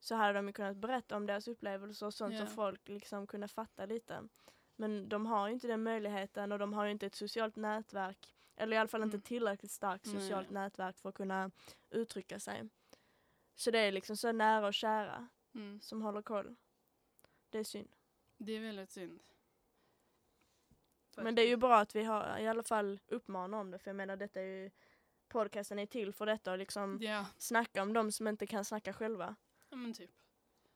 [0.00, 2.46] så hade de ju kunnat berätta om deras upplevelser och sånt Ja.
[2.46, 4.28] så folk liksom kunde fatta lite.
[4.76, 8.34] Men de har ju inte den möjligheten och de har ju inte ett socialt nätverk
[8.56, 9.22] eller i alla fall inte Mm.
[9.22, 11.50] tillräckligt starkt socialt nätverk för att kunna
[11.90, 12.68] uttrycka sig.
[13.54, 15.80] Så det är liksom så nära och kära Mm.
[15.80, 16.56] som håller koll.
[17.50, 17.88] Det är synd.
[18.36, 19.20] Det är väldigt synd.
[21.16, 23.88] Men det är ju bra att vi har i alla fall uppmanar om det för
[23.90, 24.70] jag menar detta är ju
[25.28, 28.92] podcasten är till för detta och liksom Ja, snacka om de som inte kan snacka
[28.92, 29.36] själva.
[29.68, 30.10] Ja men typ.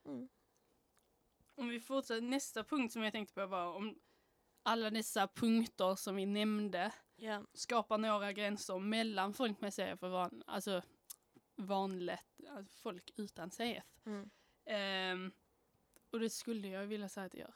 [0.05, 0.29] Mm.
[1.55, 4.01] Om vi fortsätter, nästa punkt som jag tänkte på var om
[4.63, 7.45] alla dessa punkter som vi nämnde Ja.
[7.55, 10.83] skapar några gränser mellan folk med CF och van, alltså
[11.57, 13.85] vanligt, alltså folk utan CF.
[14.05, 14.31] Mm.
[14.65, 15.33] Ehm,
[16.11, 17.55] och det skulle jag vilja säga att det gör.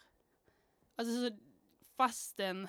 [0.94, 1.38] Alltså så,
[1.96, 2.68] fastän,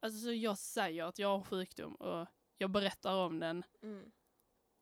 [0.00, 2.26] alltså så jag säger att jag har sjukdom och
[2.56, 4.12] jag berättar om den Mm.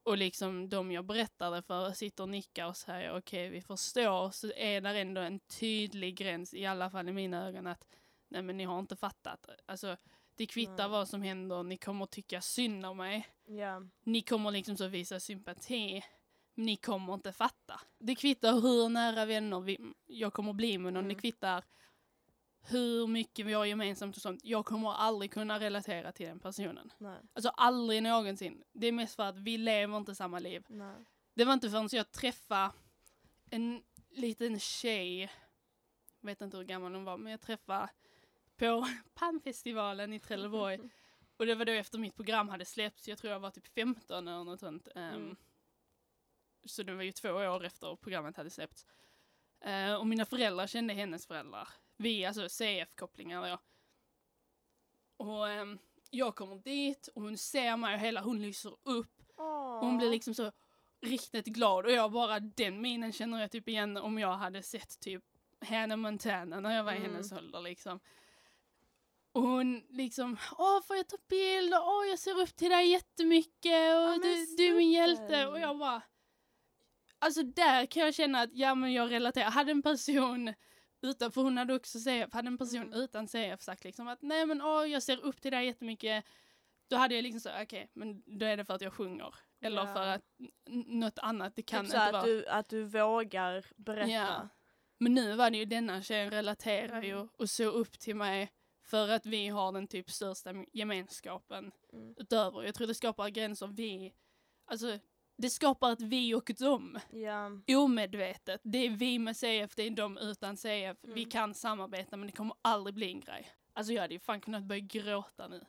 [0.06, 4.30] Och liksom de jag berättar det för sitter och nickar och säger okej vi förstår
[4.30, 7.84] så är där ändå en tydlig gräns i alla fall i mina ögon att
[8.28, 9.46] nej men ni har inte fattat.
[9.66, 9.96] Alltså
[10.36, 10.88] det kvittar Nej.
[10.88, 13.28] vad som händer, ni kommer tycka synd om mig.
[13.46, 13.82] Ja.
[14.02, 16.04] Ni kommer liksom så visa sympati.
[16.54, 17.80] Men ni kommer inte fatta.
[17.98, 21.04] Det kvittar hur nära vänner vi, jag kommer bli med någon.
[21.04, 21.14] Mm.
[21.14, 21.64] Det kvittar
[22.68, 24.40] hur mycket vi har gemensamt och sånt.
[24.44, 26.92] Jag kommer aldrig kunna relatera till den personen.
[26.98, 27.20] Nej.
[27.32, 28.64] Alltså aldrig någonsin.
[28.72, 30.64] Det är mest för att vi lever inte samma liv.
[30.68, 31.04] Nej.
[31.34, 32.72] Det var inte förrän jag träffade
[33.50, 35.20] en liten tjej,
[36.20, 37.88] jag vet inte hur gammal hon var, men jag träffade
[38.56, 40.78] på PAM-festivalen i Trelleborg.
[41.36, 44.28] Och det var då efter mitt program hade släppts, jag tror jag var typ 15
[44.28, 44.88] eller något sånt.
[44.94, 45.36] Ehm, Mm.
[46.64, 48.86] Så det var ju två år efter programmet hade släppts.
[49.60, 53.58] Eh, och mina föräldrar kände hennes föräldrar Vi, alltså CF-kopplingar då.
[55.24, 55.78] Och ehm,
[56.10, 59.22] jag kommer dit och hon ser mig och hela hon lyser upp.
[59.36, 59.78] Åh.
[59.78, 60.52] Och hon blir liksom så
[61.00, 65.00] riktigt glad och jag bara den minen känner jag typ igen om jag hade sett
[65.00, 65.24] typ
[65.68, 67.10] Hannah Montana när jag var i Mm.
[67.10, 68.00] hennes ålder liksom.
[69.32, 71.74] Och hon liksom, åh får jag ta bild?
[71.74, 75.46] Åh jag ser upp till dig jättemycket och men du, du är min hjälte.
[75.46, 76.02] Och jag bara,
[77.18, 79.50] alltså där kan jag känna att ja men jag relaterar.
[79.50, 80.54] Hade en person
[81.02, 82.92] utan, för hon hade också CF, hade en person Mm.
[83.00, 86.24] utan CF sagt liksom att nej men åh jag ser upp till dig jättemycket.
[86.88, 89.34] Då hade jag liksom så, okej men då är det för att jag sjunger.
[89.60, 89.94] Eller Ja.
[89.94, 90.22] för att
[90.86, 92.22] något annat, det kan typ så inte att vara.
[92.24, 94.10] du, att du vågar berätta.
[94.10, 94.48] Ja.
[94.98, 97.28] Men nu var det ju denna tjejen relaterar ju Mm.
[97.38, 102.14] och såg upp till mig för att vi har den typ största gemenskapen Mm.
[102.18, 102.62] utöver.
[102.62, 104.14] Jag tror det skapar gränser vi,
[104.66, 104.98] alltså
[105.36, 106.98] det skapar ett vi och dem.
[107.10, 107.50] Ja.
[107.76, 108.60] Omedvetet.
[108.64, 110.96] Det är vi med CF, det är de utan CF.
[111.02, 111.30] Vi Mm.
[111.30, 113.52] kan samarbeta men det kommer aldrig bli en grej.
[113.72, 115.66] Alltså jag hade ju fan kunnat börja gråta nu.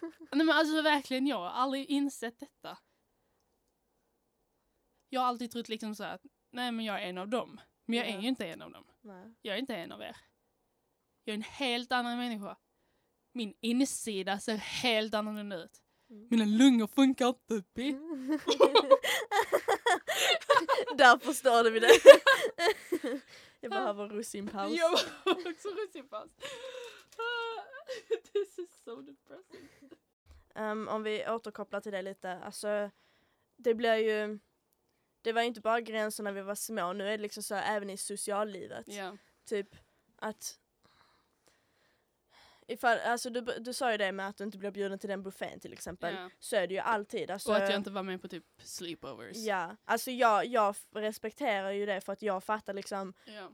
[0.32, 2.78] Nej men alltså verkligen jag har aldrig insett detta.
[5.08, 6.20] Jag har alltid trott liksom så att
[6.50, 7.60] nej men jag är en av dem.
[7.86, 8.16] Men jag Ja.
[8.16, 8.84] är ju inte en av dem.
[9.00, 9.34] Nej.
[9.42, 10.16] Jag är inte en av er.
[11.24, 12.56] Jag är en helt annan människa.
[13.32, 15.81] Min insida ser helt annorlunda ut.
[16.12, 16.26] Mm.
[16.30, 17.62] Mina lungor funkar inte.
[17.74, 17.96] bitch.
[20.96, 21.90] Där förstörde vi det.
[23.60, 24.78] Jag behöver russinpaus.
[24.78, 24.90] Jag
[25.24, 26.30] var också russinpaus.
[28.32, 29.68] This is so depressing.
[30.54, 32.90] Ehm, om vi återkopplar till det lite, alltså
[33.56, 34.38] det blir ju
[35.22, 37.54] det var ju inte bara gränser när vi var små, nu är det liksom så
[37.54, 38.84] även i sociallivet.
[38.88, 39.16] Ja.
[39.44, 39.76] Typ
[40.16, 40.58] att
[42.68, 45.22] ifall, alltså du, du sa ju det med att du inte blir bjuden till den
[45.22, 46.14] buffén till exempel.
[46.14, 46.30] Ja.
[46.38, 47.30] Så är det ju alltid.
[47.30, 49.36] Alltså, Och att jag inte var med på typ sleepovers.
[49.36, 53.50] Ja, alltså jag, jag respekterar ju det för att jag fattar liksom, Ja.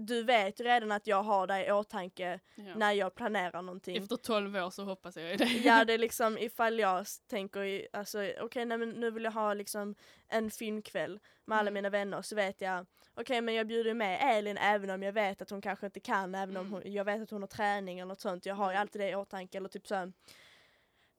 [0.00, 2.74] Du vet ju redan att jag har dig i åtanke Ja.
[2.76, 3.96] när jag planerar någonting.
[3.96, 5.44] Efter 12 år så hoppas jag i det.
[5.44, 9.32] Ja det är liksom ifall jag tänker i, alltså okej nej men nu vill jag
[9.32, 9.94] ha liksom
[10.28, 11.74] en filmkväll med alla Mm.
[11.74, 15.42] mina vänner så vet jag okej men jag bjuder med Elin även om jag vet
[15.42, 16.72] att hon kanske inte kan även om Mm.
[16.72, 18.46] hon, jag vet att hon har träning eller något sånt.
[18.46, 18.80] Jag har ju Mm.
[18.80, 20.12] alltid det i åtanke eller typ så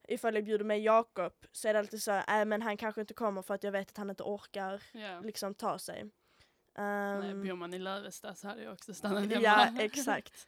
[0.08, 3.02] ifall jag bjuder med Jakob så är det alltid så här, äh, men han kanske
[3.02, 5.20] inte kommer för att jag vet att han inte orkar ja.
[5.20, 6.06] liksom ta sig.
[6.80, 9.42] Nej, Um, bor man i Lövestad så hade jag också stannat hemma.
[9.42, 10.48] Ja, exakt.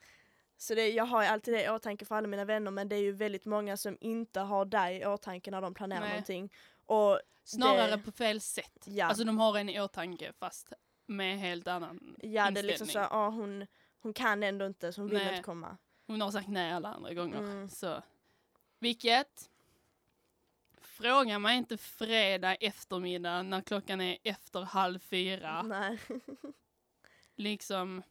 [0.57, 2.99] Så det, jag har alltid det i åtanke för alla mina vänner men det är
[3.01, 6.09] ju väldigt många som inte har dig i åtanke när de planerar Nej.
[6.09, 6.53] någonting.
[6.85, 8.83] Och Snarare det- på fel sätt.
[8.85, 10.73] ja, Alltså de har en i åtanke fast
[11.05, 13.09] med helt annan ja det är liksom så inställning.
[13.21, 13.67] ah, hon,
[14.01, 15.29] hon kan ändå inte så hon vill Nej.
[15.31, 15.77] inte komma.
[16.07, 17.37] Hon har sagt nej alla andra gånger.
[17.37, 17.69] Mm.
[17.69, 18.01] Så.
[18.79, 19.49] Vilket?
[21.01, 25.61] Fråga mig inte fredag eftermiddag när klockan är efter halv fyra.
[25.61, 25.99] Nej.
[27.35, 28.03] Liksom,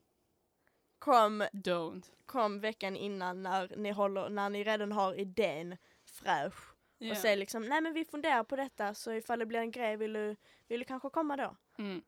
[0.98, 2.10] Kom, don't.
[2.26, 6.74] kom veckan innan när ni, håller, när ni redan har idén fräsch.
[6.98, 7.10] Ja.
[7.10, 9.96] Och säg liksom, nej men vi funderar på detta så ifall det blir en grej
[9.96, 10.36] vill du,
[10.68, 11.56] vill du kanske komma då?
[11.78, 12.02] Mm.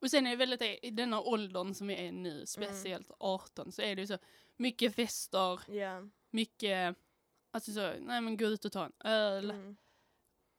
[0.00, 2.22] Och sen är det väldigt, i denna åldern som vi är Mm.
[2.22, 4.18] nu, speciellt 18, så är det ju så
[4.56, 6.02] mycket fester, Ja.
[6.30, 6.96] mycket,
[7.50, 9.50] alltså så, nej men gå ut och ta en öl.
[9.50, 9.76] Mm.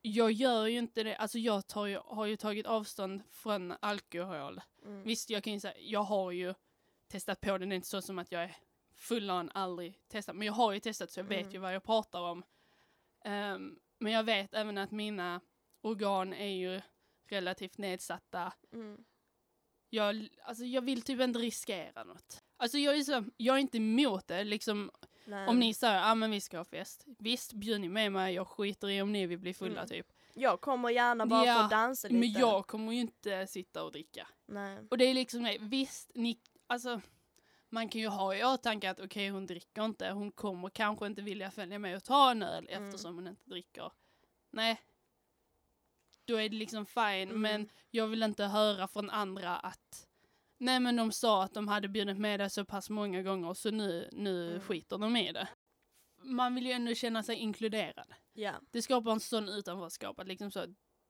[0.07, 4.61] Jag gör ju inte det, alltså jag tar ju, har ju tagit avstånd från alkohol.
[4.85, 5.03] Mm.
[5.03, 6.53] Visst, jag kan ju säga, jag har ju
[7.07, 8.55] testat på det, det är inte så som att jag är
[8.95, 11.51] full on aldrig testat, men jag har ju testat så jag vet Mm.
[11.53, 12.43] ju vad jag pratar om.
[13.25, 15.41] Ehm, men jag vet även att mina
[15.81, 16.81] organ är ju
[17.27, 18.53] relativt nedsatta.
[18.73, 19.03] Mm.
[19.89, 22.43] Jag, alltså jag vill typ inte riskera något.
[22.57, 24.91] Alltså jag är, så, jag är inte emot det, liksom
[25.25, 25.47] Nej.
[25.47, 27.05] om ni säger ja ah, men vi ska ha fest.
[27.19, 29.87] Visst, bjud ni med mig, jag skiter i om ni vill bli fulla Mm.
[29.89, 30.07] typ.
[30.33, 32.19] Jag kommer gärna bara Ja, för att dansa lite.
[32.19, 34.27] Men jag kommer ju inte sitta och dricka.
[34.45, 34.77] Nej.
[34.91, 37.01] Och det är liksom det, visst, ni, alltså
[37.69, 41.21] man kan ju ha i åtanke att okej hon dricker inte, hon kommer kanske inte
[41.21, 42.85] vilja följa med och ta en öl Mm.
[42.87, 43.91] eftersom hon inte dricker.
[44.51, 44.81] Nej.
[46.25, 47.41] Då är det liksom fine, Mm.
[47.41, 50.04] men jag vill inte höra från andra att
[50.57, 53.71] nej men de sa att de hade bjudit med det så pass många gånger så
[53.71, 54.61] nu, nu Mm.
[54.61, 55.47] skiter de i det.
[56.23, 58.13] Man vill ju ändå känna sig inkluderad.
[58.33, 58.53] Ja.
[58.71, 60.65] Det skapar en sån utanförskap att liksom så,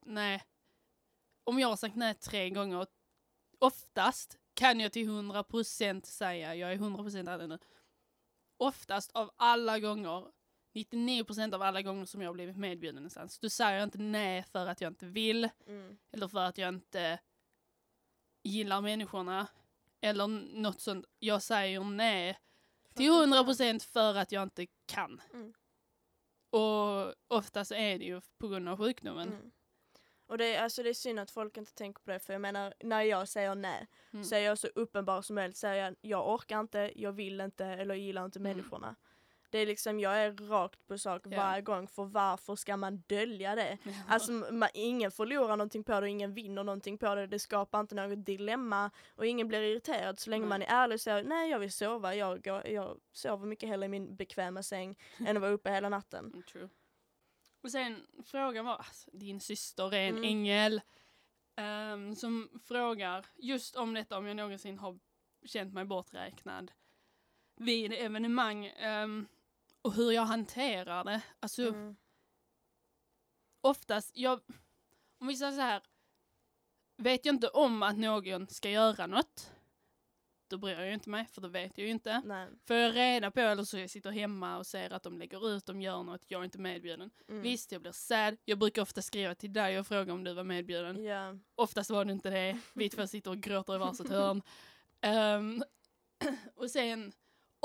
[0.06, 0.42] nej.
[1.44, 2.86] Om jag har sagt nej tre gånger,
[3.58, 7.58] oftast kan jag till 100% säga, jag är 100% ärlig nu,
[8.56, 10.26] oftast av alla gånger,
[10.74, 14.42] 99% av alla gånger som jag har blivit medbjuden någonstans, då säger jag inte nej
[14.42, 15.98] för att jag inte vill, Mm.
[16.12, 17.18] eller för att jag inte
[18.46, 19.46] gillar människorna,
[20.00, 20.26] eller
[20.60, 21.06] något sånt.
[21.18, 22.38] Jag säger nej
[22.94, 25.20] till 100% för att jag inte kan.
[25.32, 25.52] Mm.
[26.50, 29.28] Och oftast är det ju på grund av sjukdomen.
[29.28, 29.50] Mm.
[30.26, 32.40] Och det är, alltså, det är synd att folk inte tänker på det för jag
[32.42, 34.24] menar när jag säger nej Mm.
[34.24, 35.56] så är jag så uppenbar som möjligt.
[35.56, 38.56] Säger jag, jag orkar inte, jag vill inte eller jag gillar inte Mm.
[38.56, 38.96] människorna.
[39.50, 41.36] Det är liksom, jag är rakt på sak Ja.
[41.36, 43.78] varje gång för varför ska man dölja det?
[43.82, 43.92] Ja.
[44.08, 47.26] Alltså man, ingen förlorar någonting på det och ingen vinner någonting på det.
[47.26, 50.48] Det skapar inte något dilemma och ingen blir irriterad så länge Nej.
[50.48, 53.86] man är ärlig och säger nej jag vill sova, jag, går, jag sover mycket hellre
[53.86, 56.24] i min bekväma säng än att vara uppe hela natten.
[56.26, 56.68] Mm, True.
[57.62, 60.24] Och sen frågan var, alltså, din syster är en Mm.
[60.24, 60.80] ängel
[61.56, 64.98] ehm, som frågar just om detta om jag någonsin har
[65.44, 66.72] känt mig borträknad
[67.56, 69.26] vid evenemang ehm,
[69.86, 71.22] och hur jag hanterar det.
[71.40, 71.96] Alltså Mm.
[73.60, 74.40] oftast, jag,
[75.20, 75.82] om vi säger så här,
[76.96, 79.52] vet jag inte om att någon ska göra något,
[80.48, 82.22] då bryr jag ju inte mig för då vet jag ju inte.
[82.24, 82.48] Nej.
[82.66, 85.66] Får jag reda på eller så jag sitter hemma och ser att de lägger ut,
[85.66, 87.10] de gör något, jag är inte medbjuden.
[87.28, 87.42] Mm.
[87.42, 88.36] Visst, jag blir sad.
[88.44, 91.04] Jag brukar ofta skriva till dig och fråga om du var medbjuden.
[91.04, 91.38] Ja.
[91.54, 92.60] Oftast var det inte det.
[92.72, 94.42] Vi två sitter och gråter i varsitt hörn.
[95.00, 95.62] Ehm,
[96.56, 97.12] och sen,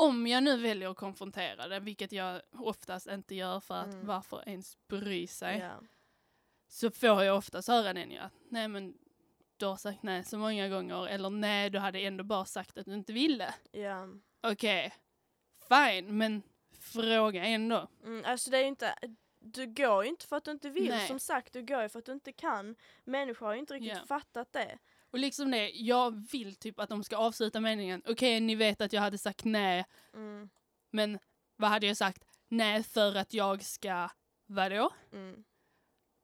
[0.02, 4.06] om jag nu väljer att konfrontera det, vilket jag oftast inte gör för att Mm.
[4.08, 5.72] varför ens bry sig, Ja.
[6.68, 8.94] så får jag oftast höra den ja, nej men
[9.58, 12.86] du har sagt nej så många gånger, eller nej du hade ändå bara sagt att
[12.86, 13.54] du inte ville.
[13.72, 14.08] Ja.
[14.44, 14.94] Okej,
[15.70, 16.42] fine, men
[16.80, 17.88] fråga ändå.
[18.04, 18.96] Mm, alltså det är ju inte,
[19.40, 21.08] du går ju inte för att du inte vill Nej.
[21.08, 22.76] som sagt, du går ju för att du inte kan.
[23.04, 24.06] Människor har ju inte riktigt Ja.
[24.06, 24.78] fattat det.
[25.12, 28.02] Och liksom det, jag vill typ att de ska avsluta meningen.
[28.08, 30.50] Okej, ni vet att jag hade sagt nej, Mm.
[30.92, 31.20] men
[31.56, 32.24] vad hade jag sagt?
[32.48, 34.10] Nej, för att jag ska,
[34.46, 34.90] vadå?
[35.12, 35.44] Mm.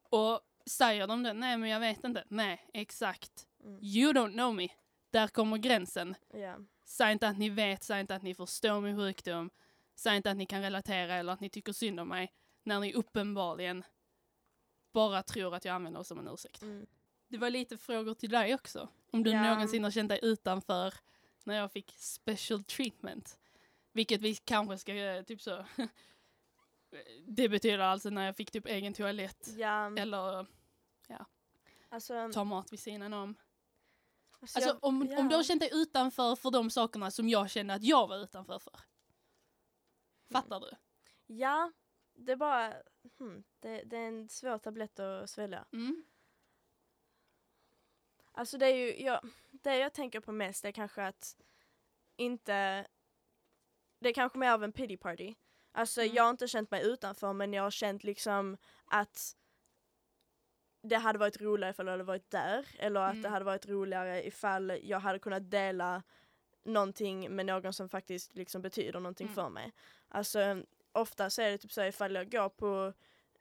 [0.10, 1.34] Och säger de det?
[1.34, 2.24] Nej, men jag vet inte.
[2.30, 3.48] Nej, exakt.
[3.64, 3.80] Mm.
[3.84, 4.68] You don't know me.
[5.12, 6.16] Där kommer gränsen.
[6.34, 6.58] Ja.
[6.86, 9.50] Säg inte att ni vet, säg inte att ni förstår min sjukdom.
[9.96, 12.34] Säg inte att ni kan relatera eller att ni tycker synd om mig.
[12.64, 13.84] När ni uppenbarligen
[14.94, 16.62] bara tror att jag använder oss som en ursäkt.
[16.62, 16.88] Mm.
[17.28, 18.90] Det var lite frågor till dig också.
[19.12, 19.44] Om du Ja.
[19.50, 20.94] någonsin har känt dig utanför
[21.44, 23.40] när jag fick special treatment.
[23.92, 25.66] Vilket vi kanske ska göra, typ så.
[27.28, 29.48] Det betyder alltså när jag fick typ egen toalett.
[29.58, 29.92] Ja.
[29.98, 30.46] Eller
[31.90, 33.36] Alltså, ta mat vid sidan om.
[34.40, 35.20] alltså, Alltså jag- om, ja.
[35.20, 38.18] om du har känt dig utanför för de sakerna som jag kände att jag var
[38.18, 38.80] utanför för.
[40.32, 40.72] Fattar du?
[41.36, 41.72] Ja,
[42.14, 42.74] det är bara,
[43.18, 45.66] hmm, det, det är en svår tablett att svälja.
[45.74, 46.04] Mm.
[48.38, 49.20] Alltså det är ju, jag,
[49.52, 51.36] det jag tänker på mest är kanske att
[52.16, 52.88] inte,
[54.00, 55.36] det är kanske mer av en pity party.
[55.72, 56.16] Alltså Mm.
[56.16, 59.36] jag har inte känt mig utanför men jag har känt liksom att
[60.82, 63.32] det hade varit roligare ifall jag hade varit där eller att det Mm.
[63.32, 66.04] hade varit roligare ifall jag hade kunnat dela
[66.64, 69.36] någonting med någon som faktiskt liksom betyder någonting Mm.
[69.36, 69.72] för mig.
[70.08, 72.94] Alltså ofta så är det typ så ifall jag går på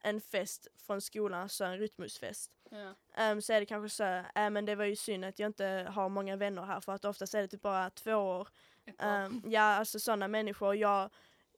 [0.06, 2.94] en fest från skolan, alltså en rytmusfest Ja.
[3.14, 4.04] Ehm, så är det kanske så,
[4.40, 7.04] äh, men det var ju synd att jag inte har många vänner här för att
[7.04, 8.48] oftast är det typ bara två år.
[8.98, 11.10] Ehm, ja, alltså sådana människor, jag,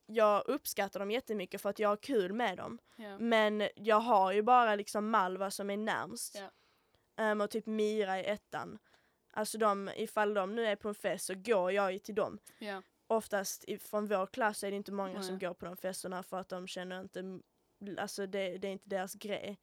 [0.06, 2.78] jag uppskattar dem jättemycket för att jag har kul med dem.
[2.96, 3.18] ja.
[3.18, 6.34] Men jag har ju bara liksom Malva som är närmst.
[6.34, 6.50] Ja.
[7.24, 8.78] Ehm, och typ Mira i ettan.
[9.30, 12.38] Alltså de, ifall de nu är på en fest så går jag ju till dem.
[12.58, 12.82] ja.
[13.10, 15.48] Oftast i, från vår klass är det inte många som Nej.
[15.48, 17.40] går på de festerna för att de känner inte,
[17.98, 19.58] alltså det, det är inte deras grej.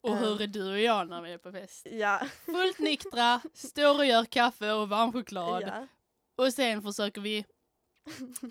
[0.00, 0.14] Och Ja.
[0.14, 1.86] hur är du och jag när vi är på fest?
[1.90, 2.20] Ja.
[2.44, 5.62] Fullt nyktra, står och gör kaffe och varm choklad.
[5.62, 5.86] ja.
[6.36, 7.44] Och sen försöker vi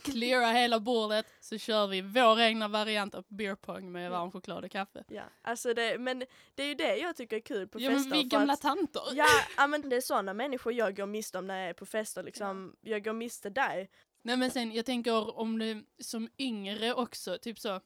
[0.03, 4.09] cleara hela bordet så kör vi vår egna variant av beer pong med Ja.
[4.09, 5.03] varm choklad och kaffe.
[5.07, 6.19] Ja, alltså det, men
[6.55, 8.11] det är ju det jag tycker är kul på Ja men fester.
[8.11, 9.01] vi är för gamla att, tanter.
[9.13, 9.25] ja,
[9.57, 12.23] ja men det är sådana människor jag går miste om när jag är på fester
[12.23, 12.75] liksom.
[12.81, 13.87] Jag går miste där.
[14.21, 17.81] Nej men sen jag tänker om det som yngre också, typ så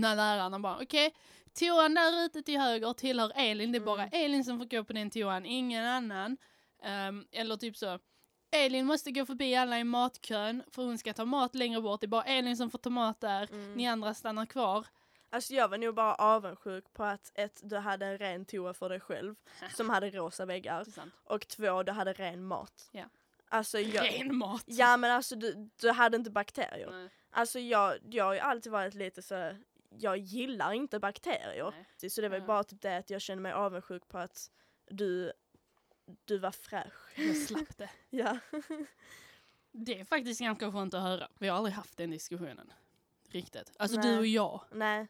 [0.00, 1.14] när lärarna bara okej,
[1.58, 4.24] toan där ute till höger tillhör Elin, det är bara Mm.
[4.24, 6.36] Elin som får gå på den toan, ingen annan.
[6.82, 7.98] Ehm, eller typ så,
[8.50, 12.04] Elin måste gå förbi alla i matkön för hon ska ta mat längre bort, det
[12.04, 13.74] är bara Elin som får ta mat där, Mm.
[13.74, 14.86] ni andra stannar kvar.
[15.30, 18.88] Alltså jag var nog bara avundsjuk på att ett, du hade en ren toa för
[18.88, 19.34] dig själv
[19.76, 20.86] som hade rosa väggar
[21.24, 22.88] och två, du hade ren mat.
[22.92, 23.04] Ja.
[23.50, 24.64] Alltså jag, Ren mat.
[24.66, 26.90] ja men alltså du, du hade inte bakterier.
[26.90, 29.54] Nej, Alltså jag, jag har ju alltid varit lite så,
[29.88, 31.72] jag gillar inte bakterier.
[32.00, 32.10] nej.
[32.10, 34.50] Så det var ju bara typ det att jag kände mig avundsjuk på att
[34.90, 35.32] du,
[36.24, 36.94] du var fräsch.
[37.18, 37.90] Jag slapp det.
[38.10, 38.38] Ja.
[39.72, 41.28] Det är faktiskt ganska skönt att höra.
[41.38, 42.72] Vi har aldrig haft den diskussionen.
[43.28, 43.72] Riktigt.
[43.78, 44.12] Alltså Nej.
[44.12, 44.60] du och jag.
[44.72, 45.08] Nej.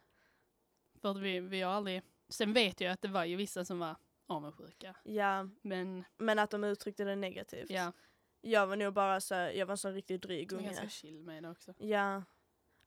[1.01, 2.03] För att vi, vi har aldrig...
[2.29, 4.97] Sen vet jag att det var ju vissa som var avundsjuka.
[5.05, 7.71] Ja, Men men att de uttryckte det negativt.
[7.71, 7.93] ja,
[8.41, 10.91] Jag var nog bara så, jag var en sån riktigt dryg du är ganska unge.
[10.91, 11.75] chill med det också.
[11.79, 12.23] Ja.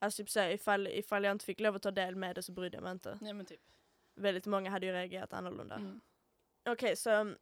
[0.02, 2.52] Alltså typ så, ifall, ifall jag inte fick lov att ta del med det så
[2.52, 3.18] brydde jag mig inte.
[3.20, 3.60] Nej men typ.
[4.14, 5.74] väldigt många hade ju reagerat annorlunda.
[5.74, 6.00] Mm.
[6.68, 7.36] Okej, så um,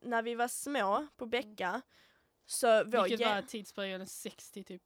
[0.00, 1.82] när vi var små på Becka
[2.46, 4.82] så vår Vilket var tidsperioden 60 typ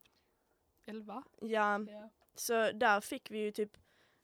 [0.84, 1.22] 11?
[1.40, 2.10] ja, Ja.
[2.34, 3.76] så där fick vi ju typ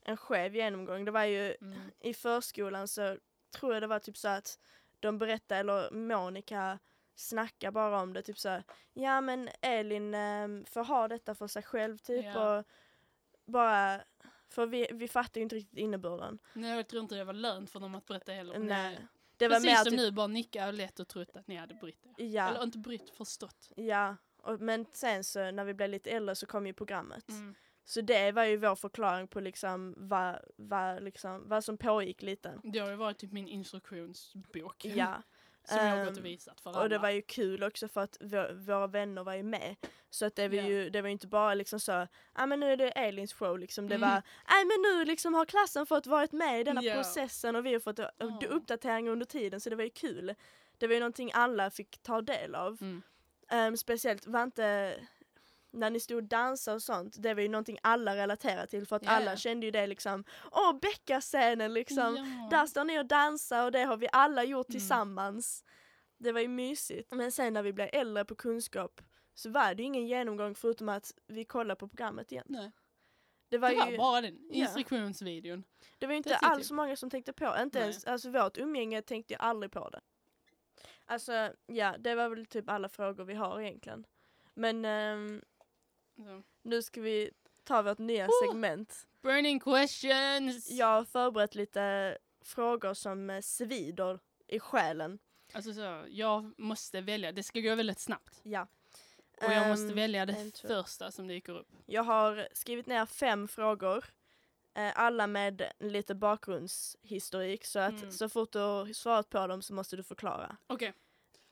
[0.05, 1.05] en skev genomgång.
[1.05, 1.79] Det var ju Mm.
[2.01, 3.19] i förskolan så
[3.51, 4.59] tror jag det var typ så att
[5.01, 6.79] de berättade, eller Monica
[7.15, 11.47] snackar bara om det, typ så här, ja men Elin ehm, får ha detta för
[11.47, 12.59] sig själv typ Ja.
[12.59, 12.65] och
[13.49, 14.01] bara,
[14.49, 16.39] för vi, vi fattar ju inte riktigt innebörden.
[16.53, 18.59] Nej, jag tror inte det var lönt för dem att berätta heller.
[18.59, 18.99] Nej.
[19.37, 21.57] Det var Precis mer som typ, nu, bara nicka och lätt och trott att ni
[21.57, 22.25] hade brytt er.
[22.25, 23.73] ja, Eller inte brytt, förstått.
[23.77, 24.17] ja.
[24.43, 27.29] Och, men sen så när vi blev lite äldre så kom ju programmet.
[27.29, 27.55] Mm.
[27.85, 32.61] Så det var ju vår förklaring på liksom vad, vad, liksom, vad som pågick lite.
[32.63, 34.85] Det har ju varit typ min instruktionsbok.
[34.85, 35.23] Ja.
[35.69, 36.81] Som jag har gått Ehm, och visat för alla.
[36.83, 39.77] Och det var ju kul också för att vå- våra vänner var ju med.
[40.11, 40.63] Så att det var, Ja.
[40.63, 43.59] ju, det var inte bara liksom så, ja ah, men nu är det Elins show
[43.59, 43.89] liksom.
[43.89, 44.11] Det Mm.
[44.11, 46.95] var, nej men nu liksom har klassen fått varit med i denna Ja.
[46.95, 48.11] processen och vi har fått Ja.
[48.49, 50.35] uppdateringar under tiden så det var ju kul.
[50.79, 52.79] Det var ju någonting alla fick ta del av.
[52.81, 53.03] Mm.
[53.51, 54.95] Ehm, speciellt var inte
[55.71, 58.97] när ni stod och dansade och sånt, det var ju någonting alla relaterade till för
[58.97, 59.11] att Ja.
[59.11, 62.59] alla kände ju det liksom, åh Becka-scenen liksom, Ja.
[62.59, 64.73] där står ni och dansar och det har vi alla gjort Mm.
[64.79, 65.65] tillsammans.
[66.19, 67.13] Det var ju mysigt.
[67.13, 69.01] Men sen när vi blev äldre på kunskap
[69.35, 72.47] så var det ju ingen genomgång förutom att vi kollade på programmet igen.
[72.49, 72.73] Nej.
[73.51, 74.55] Det var, Det var ju, bara den Ja.
[74.65, 75.65] instruktionsvideon.
[75.99, 77.89] det var ju inte alls så många som tänkte på, inte Nej.
[77.89, 80.01] ens, alltså vårt umgänge tänkte jag aldrig på det.
[81.07, 84.07] Alltså ja, det var väl typ alla frågor vi har egentligen.
[84.55, 85.43] Men ehm,
[86.25, 86.43] Så.
[86.63, 87.31] nu ska vi
[87.65, 88.47] ta vårt nya Oh!
[88.47, 89.07] segment.
[89.23, 90.71] Burning questions!
[90.71, 95.19] Jag har förberett lite frågor som eh, svider i själen.
[95.53, 97.33] Alltså så, jag måste välja.
[97.33, 98.41] Det ska gå väldigt snabbt.
[98.43, 98.67] Ja.
[99.43, 101.69] Och jag måste Ehm, välja det första som dyker upp.
[101.87, 104.05] Jag har skrivit ner fem frågor.
[104.75, 107.65] Eh, alla med lite bakgrundshistorik.
[107.65, 108.13] Så att Mm.
[108.13, 110.57] så fort du har svarat på dem så måste du förklara.
[110.67, 110.93] Okej.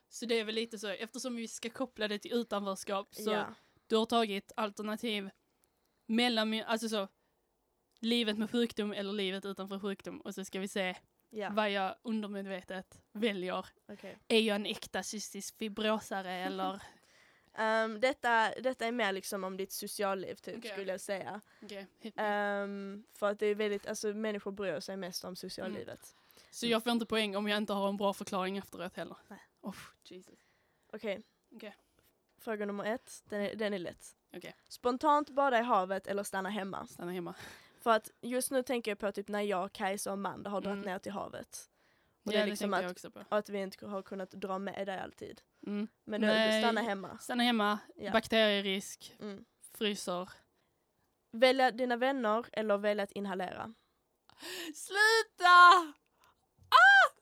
[0.09, 3.45] Så det är väl lite så, eftersom vi ska koppla det till utanförskap så ja.
[3.87, 5.29] Du har tagit alternativ
[6.05, 7.07] mellan, alltså så,
[7.99, 10.95] livet med sjukdom eller livet utanför sjukdom och så ska vi se
[11.29, 11.49] ja.
[11.49, 13.65] vad jag undermedvetet väljer.
[13.87, 14.17] okej.
[14.27, 16.81] Är jag en äkta cystisk fibrosare eller?
[17.53, 20.71] Ehm, detta, detta är mer liksom om ditt socialliv typ Okej.
[20.71, 21.41] skulle jag säga.
[21.61, 21.87] Okej.
[22.15, 26.15] Ehm, för att det är väldigt, alltså människor bryr sig mest om sociallivet.
[26.51, 29.17] Så jag får inte poäng om jag inte har en bra förklaring efteråt heller?
[29.27, 29.39] Nej.
[29.61, 30.39] Oh, Jesus.
[30.93, 31.21] Okej.
[31.55, 31.75] Okej.
[32.47, 34.15] Fråga nummer ett, den är, den är lätt.
[34.35, 34.55] Okej.
[34.69, 36.87] Spontant bada i havet eller stanna hemma?
[36.87, 37.33] Stanna hemma.
[37.81, 40.75] För att just nu tänker jag på typ när jag, Kajsa och Amanda har dragit
[40.83, 40.91] Mm.
[40.91, 41.69] ner till havet.
[42.23, 43.23] Och Ja, det är det liksom jag att, också på.
[43.29, 45.41] att vi inte har kunnat dra med dig alltid.
[45.67, 45.87] Mm.
[46.05, 46.61] Men då, Nej.
[46.61, 47.17] stanna hemma.
[47.17, 48.11] Stanna hemma, Ja.
[48.11, 49.45] bakterierisk, Mm.
[49.77, 50.29] fryser.
[51.31, 53.73] Välja dina vänner eller välja att inhalera?
[54.75, 55.93] Sluta!
[56.69, 57.17] Ah!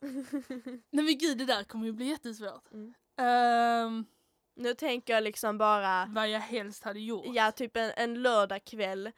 [0.90, 2.72] Nej men gud det där kommer ju bli jättesvårt.
[2.72, 2.94] Mm.
[3.16, 4.04] Ehm,
[4.56, 7.26] Nu tänker jag liksom bara, vad jag helst hade gjort.
[7.28, 9.12] ja typ en, en lördagkväll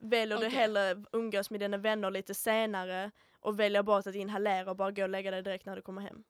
[0.00, 0.58] väljer du Okej.
[0.58, 5.02] hellre umgås med dina vänner lite senare och väljer bort att inhalera och bara gå
[5.02, 6.24] och lägga dig direkt när du kommer hem.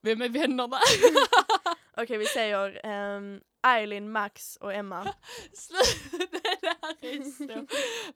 [0.00, 0.78] Vem är vännerna?
[1.96, 5.14] Okej vi säger um, Eileen, Max och Emma.
[5.52, 6.61] Sluta,
[7.00, 7.66] är så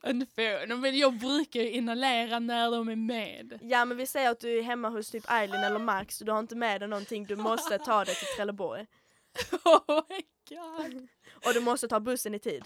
[0.09, 0.75] unfair.
[0.75, 3.59] Men jag brukar ju inhalera när de är med.
[3.61, 6.39] Ja men vi säger att du är hemma hos typ Eileen eller Max, du har
[6.39, 8.85] inte med dig någonting, du måste ta dig till Trelleborg.
[9.63, 11.07] Oh my god.
[11.45, 12.65] Och du måste ta bussen i tid.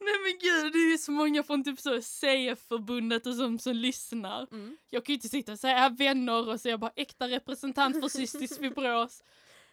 [0.00, 3.72] Nej men gud, det är ju så många från typ så CF-förbundet och som, som
[3.76, 4.46] lyssnar.
[4.52, 4.76] Mm.
[4.90, 8.60] Jag kan ju inte sitta och säga vänner och säga bara äkta representant för cystisk
[8.60, 9.22] fibros.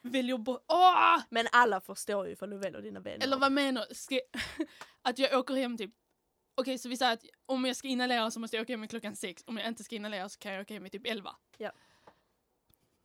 [0.04, 1.22] Väljer bort, åh!
[1.30, 3.24] Men alla förstår ju ifall du väljer dina vänner.
[3.26, 3.96] Eller vad menar du?
[3.96, 4.20] Ska,
[5.02, 5.92] att jag åker hem typ,
[6.56, 9.16] okej så vi säger att om jag ska inhalera så måste jag åka hem klockan
[9.16, 11.36] sex, om jag inte ska inhalera så kan jag åka hem vid typ elva.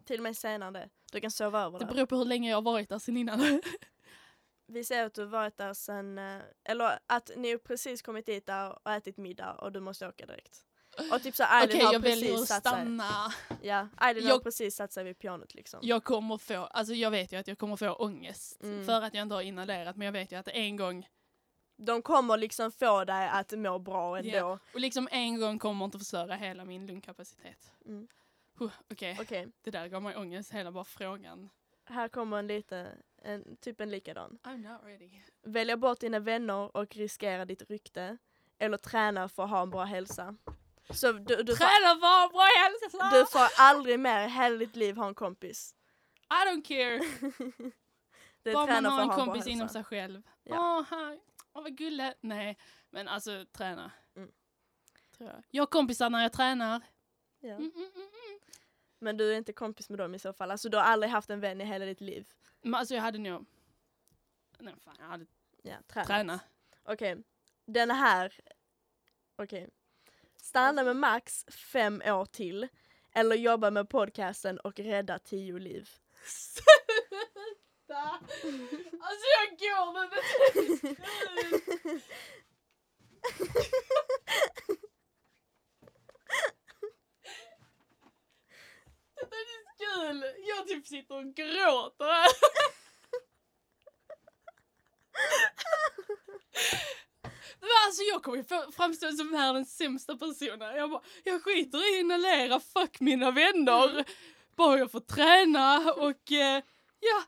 [0.04, 0.88] Till och med senare.
[1.12, 1.92] Du kan sova över Det där.
[1.94, 3.40] beror på hur länge jag har varit där sen innan.
[4.66, 8.46] Vi säger att du har varit där sen, eh, eller att ni precis kommit dit
[8.46, 10.64] där och ätit middag och du måste åka direkt.
[11.12, 12.72] Och typ så Eileen Okej har precis att satt sig.
[12.72, 13.32] stanna.
[13.62, 15.80] Ja, har Jag- precis satt sig vid pianot liksom.
[15.82, 18.84] Jag kommer få, alltså jag vet ju att jag kommer få ångest Mm.
[18.86, 21.08] för att jag inte har inhalerat men jag vet ju att en gång,
[21.80, 24.30] De kommer liksom få dig att må bra ändå.
[24.36, 24.58] Ja.
[24.74, 27.72] och liksom en gång kommer inte förstöra hela min lungkapacitet.
[27.86, 28.08] Mm.
[28.58, 31.48] Huh, Okej, Okej, det där gav mig ångest, hela bara frågan.
[31.84, 32.88] här kommer en lite,
[33.22, 34.38] en, typ en likadan.
[34.42, 35.10] I'm not ready.
[35.42, 38.16] Välja bort dina vänner och riskera ditt rykte.
[38.58, 40.36] Eller träna för att ha en bra hälsa.
[40.90, 43.16] Så du, du, får, Träna för bra hälsa!
[43.18, 45.74] du får aldrig mer i hela ditt liv ha en kompis.
[46.30, 47.00] I don't care!
[48.42, 49.72] Det Bara man träna har en kompis inom hälsa.
[49.72, 50.22] sig själv.
[50.26, 50.84] Åh, Ja.
[50.90, 51.20] här.
[51.52, 52.18] Åh vad gulligt.
[52.20, 52.58] Nej,
[52.90, 53.90] Men alltså träna.
[54.16, 54.30] Mm.
[55.16, 55.42] Tror jag.
[55.50, 56.80] jag har kompisar när jag tränar.
[57.40, 57.48] Ja.
[57.54, 58.38] Mm, mm, mm, mm.
[58.98, 60.50] Men du är inte kompis med dem i så fall?
[60.50, 62.28] Alltså du har aldrig haft en vän i hela ditt liv?
[62.62, 63.46] Men alltså jag hade nog...
[64.58, 65.26] Nej fan, jag hade
[65.62, 66.06] Ja, tränat.
[66.06, 66.40] tränat.
[66.84, 67.16] Okej,
[67.64, 68.40] den här.
[69.36, 69.68] Okej.
[70.42, 72.68] Stanna med max fem år till.
[73.14, 75.88] Eller jobba med podcasten och rädda tio liv.
[76.24, 78.20] Sluta!
[79.00, 80.22] Alltså jag går men det
[89.14, 90.24] Detta är så kul!
[90.46, 92.28] Jag typ sitter och gråter här.
[97.60, 100.60] Men alltså jag kommer ju framstå som världens sämsta person.
[100.60, 100.76] här.
[100.76, 104.04] Jag bara, jag skiter i att inhalera, fuck mina vänner.
[104.56, 106.62] Bara jag får träna och eh,
[107.00, 107.22] ja,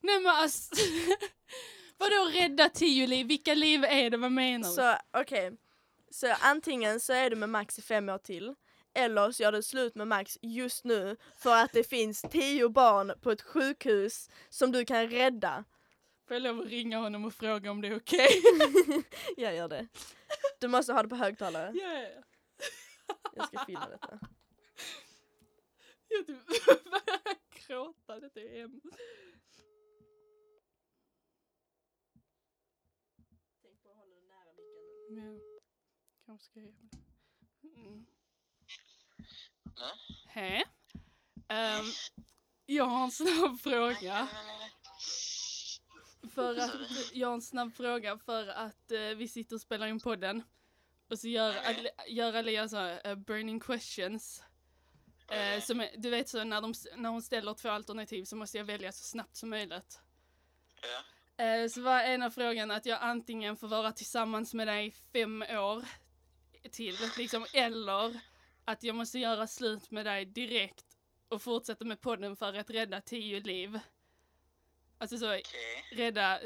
[0.00, 0.74] nej men alltså.
[1.98, 3.26] Vadå rädda tio liv?
[3.26, 4.16] Vilka liv är det?
[4.16, 4.74] Vad menar du?
[4.74, 5.52] Så okej.
[6.10, 8.54] Så antingen så är du med Max i fem år till.
[8.94, 13.12] Eller så gör du slut med Max just nu för att det finns tio barn
[13.22, 15.64] på ett sjukhus som du kan rädda.
[16.28, 18.42] Får jag lov att ringa honom och fråga om det är okej?
[19.36, 19.88] Jag gör det.
[20.60, 21.72] Du måste ha det på högtalare.
[21.74, 22.22] Ja, ja, ja.
[23.36, 24.18] Jag ska filma detta.
[26.08, 28.86] Jag typ börjar gråta, detta är hemskt.
[35.08, 35.40] Ja,
[36.26, 36.98] kanske ska jag göra det.
[37.80, 38.06] Mm.
[39.76, 39.92] Ja?
[40.26, 40.64] Hej.
[41.48, 41.84] Ehm,
[42.66, 44.28] jag har en snabb fråga.
[46.34, 46.70] För att,
[47.12, 50.42] jag har en snabb fråga för att eh, vi sitter och spelar in podden.
[51.08, 54.42] Och så gör, Ale- gör Alia så här, eh, burning questions.
[55.30, 58.58] Eh, som är, du vet så när, de, när hon ställer två alternativ så måste
[58.58, 60.00] jag välja så snabbt som möjligt.
[60.82, 61.44] Ja.
[61.44, 65.84] Eh, så var ena frågan att jag antingen får vara tillsammans med dig fem år
[66.70, 68.20] till, liksom, eller
[68.64, 70.86] att jag måste göra slut med dig direkt
[71.28, 73.80] och fortsätta med podden för att rädda tio liv.
[75.00, 76.40] Alltså så, Okej, rädda...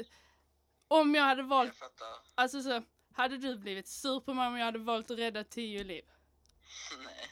[0.87, 1.91] Om jag hade valt, jag
[2.35, 2.83] alltså så,
[3.13, 6.03] hade du blivit sur på mig om jag hade valt att rädda tio liv?
[7.05, 7.29] Nej.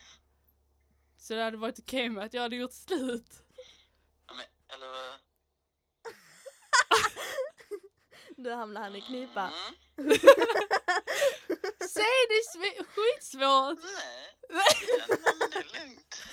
[1.17, 3.43] Så det hade varit okej med att jag hade gjort slut?
[4.27, 5.19] Ja, Men, eller vad?
[8.37, 9.41] Nu hamnar han i knipa.
[9.97, 10.09] Mm.
[11.89, 13.79] Säg det är sv- skitsvårt!
[13.83, 14.37] Nej.
[14.49, 16.23] Ja, nej, men det är lugnt.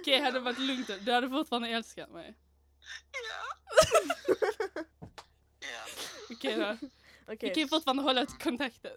[0.00, 0.90] Okej, hade det varit lugnt.
[1.00, 2.34] Du hade fortfarande älskat mig.
[3.12, 3.56] Ja.
[6.30, 6.88] Okej då.
[7.32, 8.92] Okej, Vi kan ju fortfarande hålla kontakten.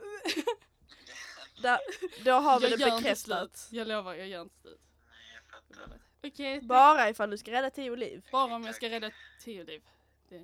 [1.61, 1.77] då,
[2.23, 3.67] då har vi jag det bekräftat.
[3.71, 4.81] Jag lovar, jag gör inte slut.
[5.07, 5.43] Nej, jag
[5.77, 5.99] fattar.
[6.23, 8.27] Okej, Bara ifall du ska rädda tio liv.
[8.31, 9.81] bara om jag ska rädda tio liv.
[10.29, 10.39] Ja.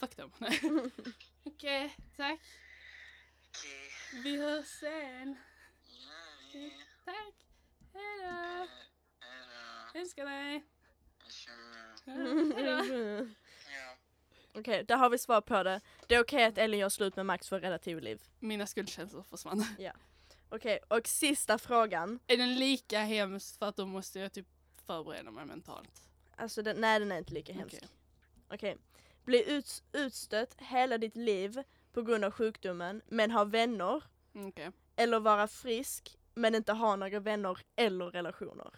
[0.00, 0.32] Fuck dem.
[1.44, 2.40] Okej, tack.
[3.48, 3.90] Okej.
[4.22, 5.36] Vi hörs sen.
[5.82, 6.70] Ja, ja.
[7.04, 7.34] Tack.
[7.92, 8.66] Hejdå.
[9.20, 9.89] Hejdå.
[10.00, 10.64] Älskar dig.
[11.28, 13.30] Känner- Hejdå.
[13.66, 13.96] Ja.
[14.60, 15.80] Okej, där har vi svar på det.
[16.06, 18.22] Det är okej att Elin gör slut med Max för att rädda tio liv.
[18.38, 19.64] Mina skuldkänslor försvann.
[20.48, 22.18] Okej, och sista frågan.
[22.26, 24.46] Är den lika hemskt för att då måste jag typ
[24.86, 26.02] förbereda mig mentalt?
[26.36, 27.82] Alltså den, nej den är inte lika hemsk.
[28.48, 28.76] Okej.
[29.24, 34.02] Bli ut, utstött hela ditt liv på grund av sjukdomen men ha vänner.
[34.34, 34.70] Okej.
[34.96, 38.70] Eller vara frisk men inte ha några vänner eller relationer.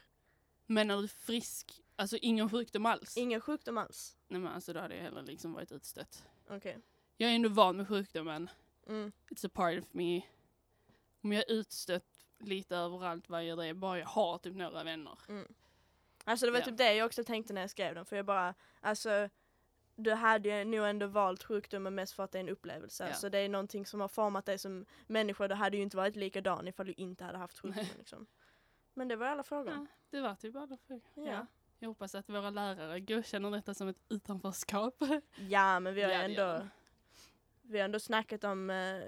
[0.66, 1.82] Menar du frisk?
[1.96, 3.16] Alltså ingen sjukdom alls?
[3.16, 4.16] Ingen sjukdom alls.
[4.28, 6.24] Nej men alltså då hade jag heller liksom varit utstött.
[6.48, 6.78] Okej.
[7.16, 8.50] Jag är ändå van med sjukdomen.
[8.86, 9.12] Mm.
[9.30, 10.22] It's a part of me.
[11.22, 13.74] Om jag är utstött lite överallt, vad gör det?
[13.74, 15.18] Bara jag har typ några vänner.
[16.24, 16.64] Alltså det var Ja.
[16.64, 19.28] typ det jag också tänkte när jag skrev den för jag bara, alltså
[19.96, 23.08] du hade ju nog ändå valt sjukdomen mest för att det är en upplevelse.
[23.08, 23.14] Ja.
[23.14, 25.48] Så det är någonting som har format dig som människa.
[25.48, 27.86] Du hade ju inte varit likadan ifall du inte hade haft sjukdomen.
[27.98, 28.26] Liksom.
[28.94, 29.72] Men det var alla frågor.
[29.72, 31.02] Ja, det var typ alla frågor.
[31.14, 31.22] Ja.
[31.24, 31.46] Ja.
[31.78, 35.02] Jag hoppas att våra lärare godkänner detta som ett utanförskap.
[35.48, 36.68] Ja men vi har Ja, ändå.
[37.62, 39.02] Vi har ändå snackat om eh,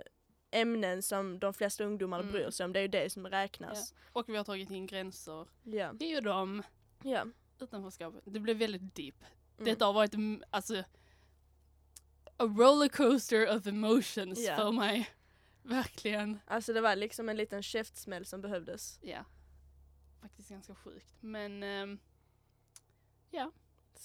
[0.51, 2.33] ämnen som de flesta ungdomar Mm.
[2.33, 2.73] bryr sig om.
[2.73, 3.95] Det är ju det som räknas.
[4.13, 5.47] Och vi har tagit in gränser.
[5.63, 5.93] Ja.
[5.93, 6.63] Det är ju de
[7.03, 7.25] ja.
[7.61, 8.23] utanförskapet.
[8.25, 9.15] Det blev väldigt deep.
[9.57, 9.65] Mm.
[9.65, 10.15] Detta har varit
[10.51, 10.85] alltså
[12.37, 14.57] a rollercoaster of emotions Ja.
[14.57, 15.11] för mig.
[15.63, 16.39] Verkligen.
[16.47, 18.99] Alltså det var liksom en liten käftsmäll som behövdes.
[19.03, 19.25] Ja.
[20.25, 21.15] Faktiskt ganska sjukt.
[21.21, 21.99] Men um,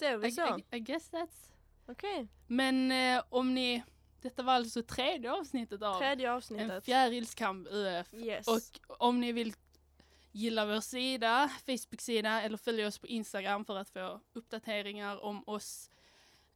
[0.00, 0.58] Ser vi I, så?
[0.58, 1.52] I, I guess that's...
[1.86, 2.28] Okej.
[2.46, 3.82] Men eh, om ni...
[4.22, 6.84] Detta var alltså tredje avsnittet av Tredje En avsnittet.
[6.84, 8.14] fjärilskamp UF.
[8.14, 8.48] Yes.
[8.48, 9.54] Och om ni vill
[10.32, 15.90] gilla vår sida, Facebook-sida eller följa oss på Instagram för att få uppdateringar om oss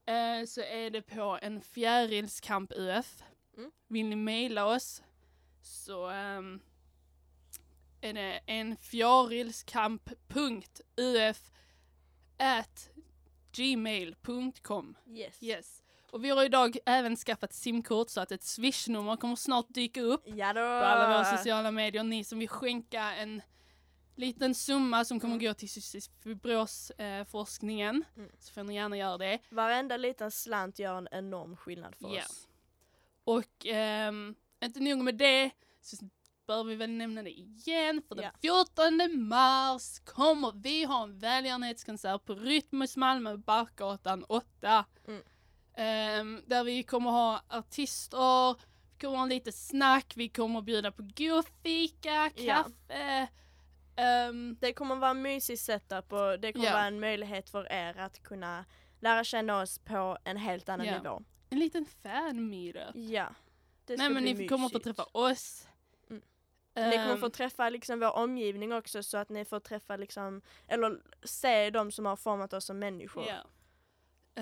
[0.07, 3.23] eh, så är det på en fjärilskamp UF.
[3.57, 3.71] Mm.
[3.89, 5.03] Vill ni mejla oss
[5.63, 6.61] så ehm,
[8.47, 8.77] en
[12.39, 12.91] at
[13.53, 14.97] gmail.com.
[15.09, 15.43] Yes.
[15.43, 15.81] Yes.
[16.11, 20.23] Och vi har idag även skaffat simkort så att ett swishnummer kommer snart dyka upp
[20.27, 20.61] Ja då.
[20.61, 22.03] på alla våra sociala medier.
[22.03, 23.43] Ni som vill skänka en
[24.17, 25.47] liten summa som kommer Mm.
[25.47, 27.27] gå till cystisk fibros eh,
[28.17, 28.31] Mm.
[28.39, 29.39] så får ni gärna göra det.
[29.51, 32.23] Varenda liten slant gör en enorm skillnad för Ja.
[32.25, 32.49] oss.
[33.25, 34.35] Och ehm,
[34.65, 35.51] inte nog med det
[35.81, 35.97] så
[36.47, 38.31] bör vi väl nämna det igen för den Ja.
[38.41, 44.85] 14 mars kommer vi ha en välgörenhetskonsert på Rytmus Malmö, Barkgatan 8.
[45.09, 45.23] Mm.
[45.77, 48.53] Ehm, där vi kommer ha artister,
[48.93, 52.55] vi kommer ha lite snack, vi kommer bjuda på god fika, Ja.
[52.55, 53.29] kaffe.
[53.97, 56.73] ehm, Det kommer vara en mysig setup och det kommer Ja.
[56.73, 58.65] vara en möjlighet för er att kunna
[59.01, 61.23] lära känna oss på en helt annan nivå.
[61.51, 62.95] en liten fan meetup.
[62.95, 63.29] Ja.
[63.87, 64.85] Det Nej men ni kommer få mysigt.
[64.85, 65.64] träffa oss.
[66.77, 70.43] Ni kommer Ehm, få träffa liksom vår omgivning också så att ni får träffa liksom,
[70.69, 73.25] eller se de som har format oss som människor.
[73.29, 73.45] Ja.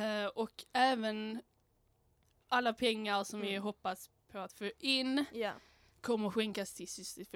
[0.01, 1.43] Eh, och även
[2.49, 3.63] alla pengar som vi Mm.
[3.63, 5.53] hoppas på att få in Ja.
[6.01, 7.31] kommer skänkas till Cystisk.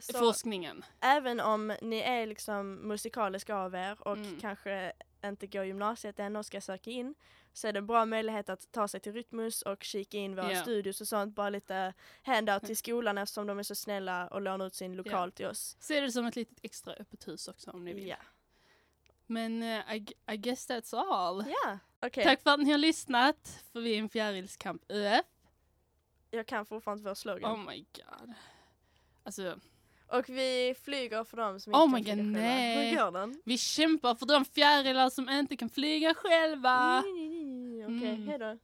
[0.00, 0.84] Så Forskningen.
[1.00, 4.40] även om ni är liksom musikaliska av er och Mm.
[4.40, 4.92] kanske
[5.24, 7.14] inte går gymnasiet än och ska söka in
[7.56, 10.52] så är det en bra möjlighet att ta sig till Rytmus och kika in våra
[10.52, 10.62] Ja.
[10.62, 11.34] studios och sånt.
[11.34, 15.32] Bara lite handout till skolan eftersom de är så snälla och lånar ut sin lokal
[15.32, 15.76] till oss.
[15.80, 18.06] Se det som ett litet extra öppet hus också om ni vill.
[18.06, 18.16] Ja,
[19.26, 21.44] Men eh, I, I guess that's all.
[21.64, 21.78] ja.
[22.00, 22.24] okej.
[22.24, 23.64] Tack för att ni har lyssnat.
[23.72, 25.26] För vi är en fjärilskamp ÖF.
[26.30, 27.52] Jag kan fortfarande vår slogan.
[27.52, 28.34] Oh my god.
[29.22, 29.58] Alltså,
[30.08, 32.48] Och vi flyger för dem som Oh inte my kan God, flyga själva.
[32.48, 32.90] nej.
[32.90, 33.42] Hur går den?
[33.44, 36.98] vi kämpar för de fjärilar som inte kan flyga själva.
[36.98, 38.28] Okej, Mm.
[38.28, 38.58] hejdå.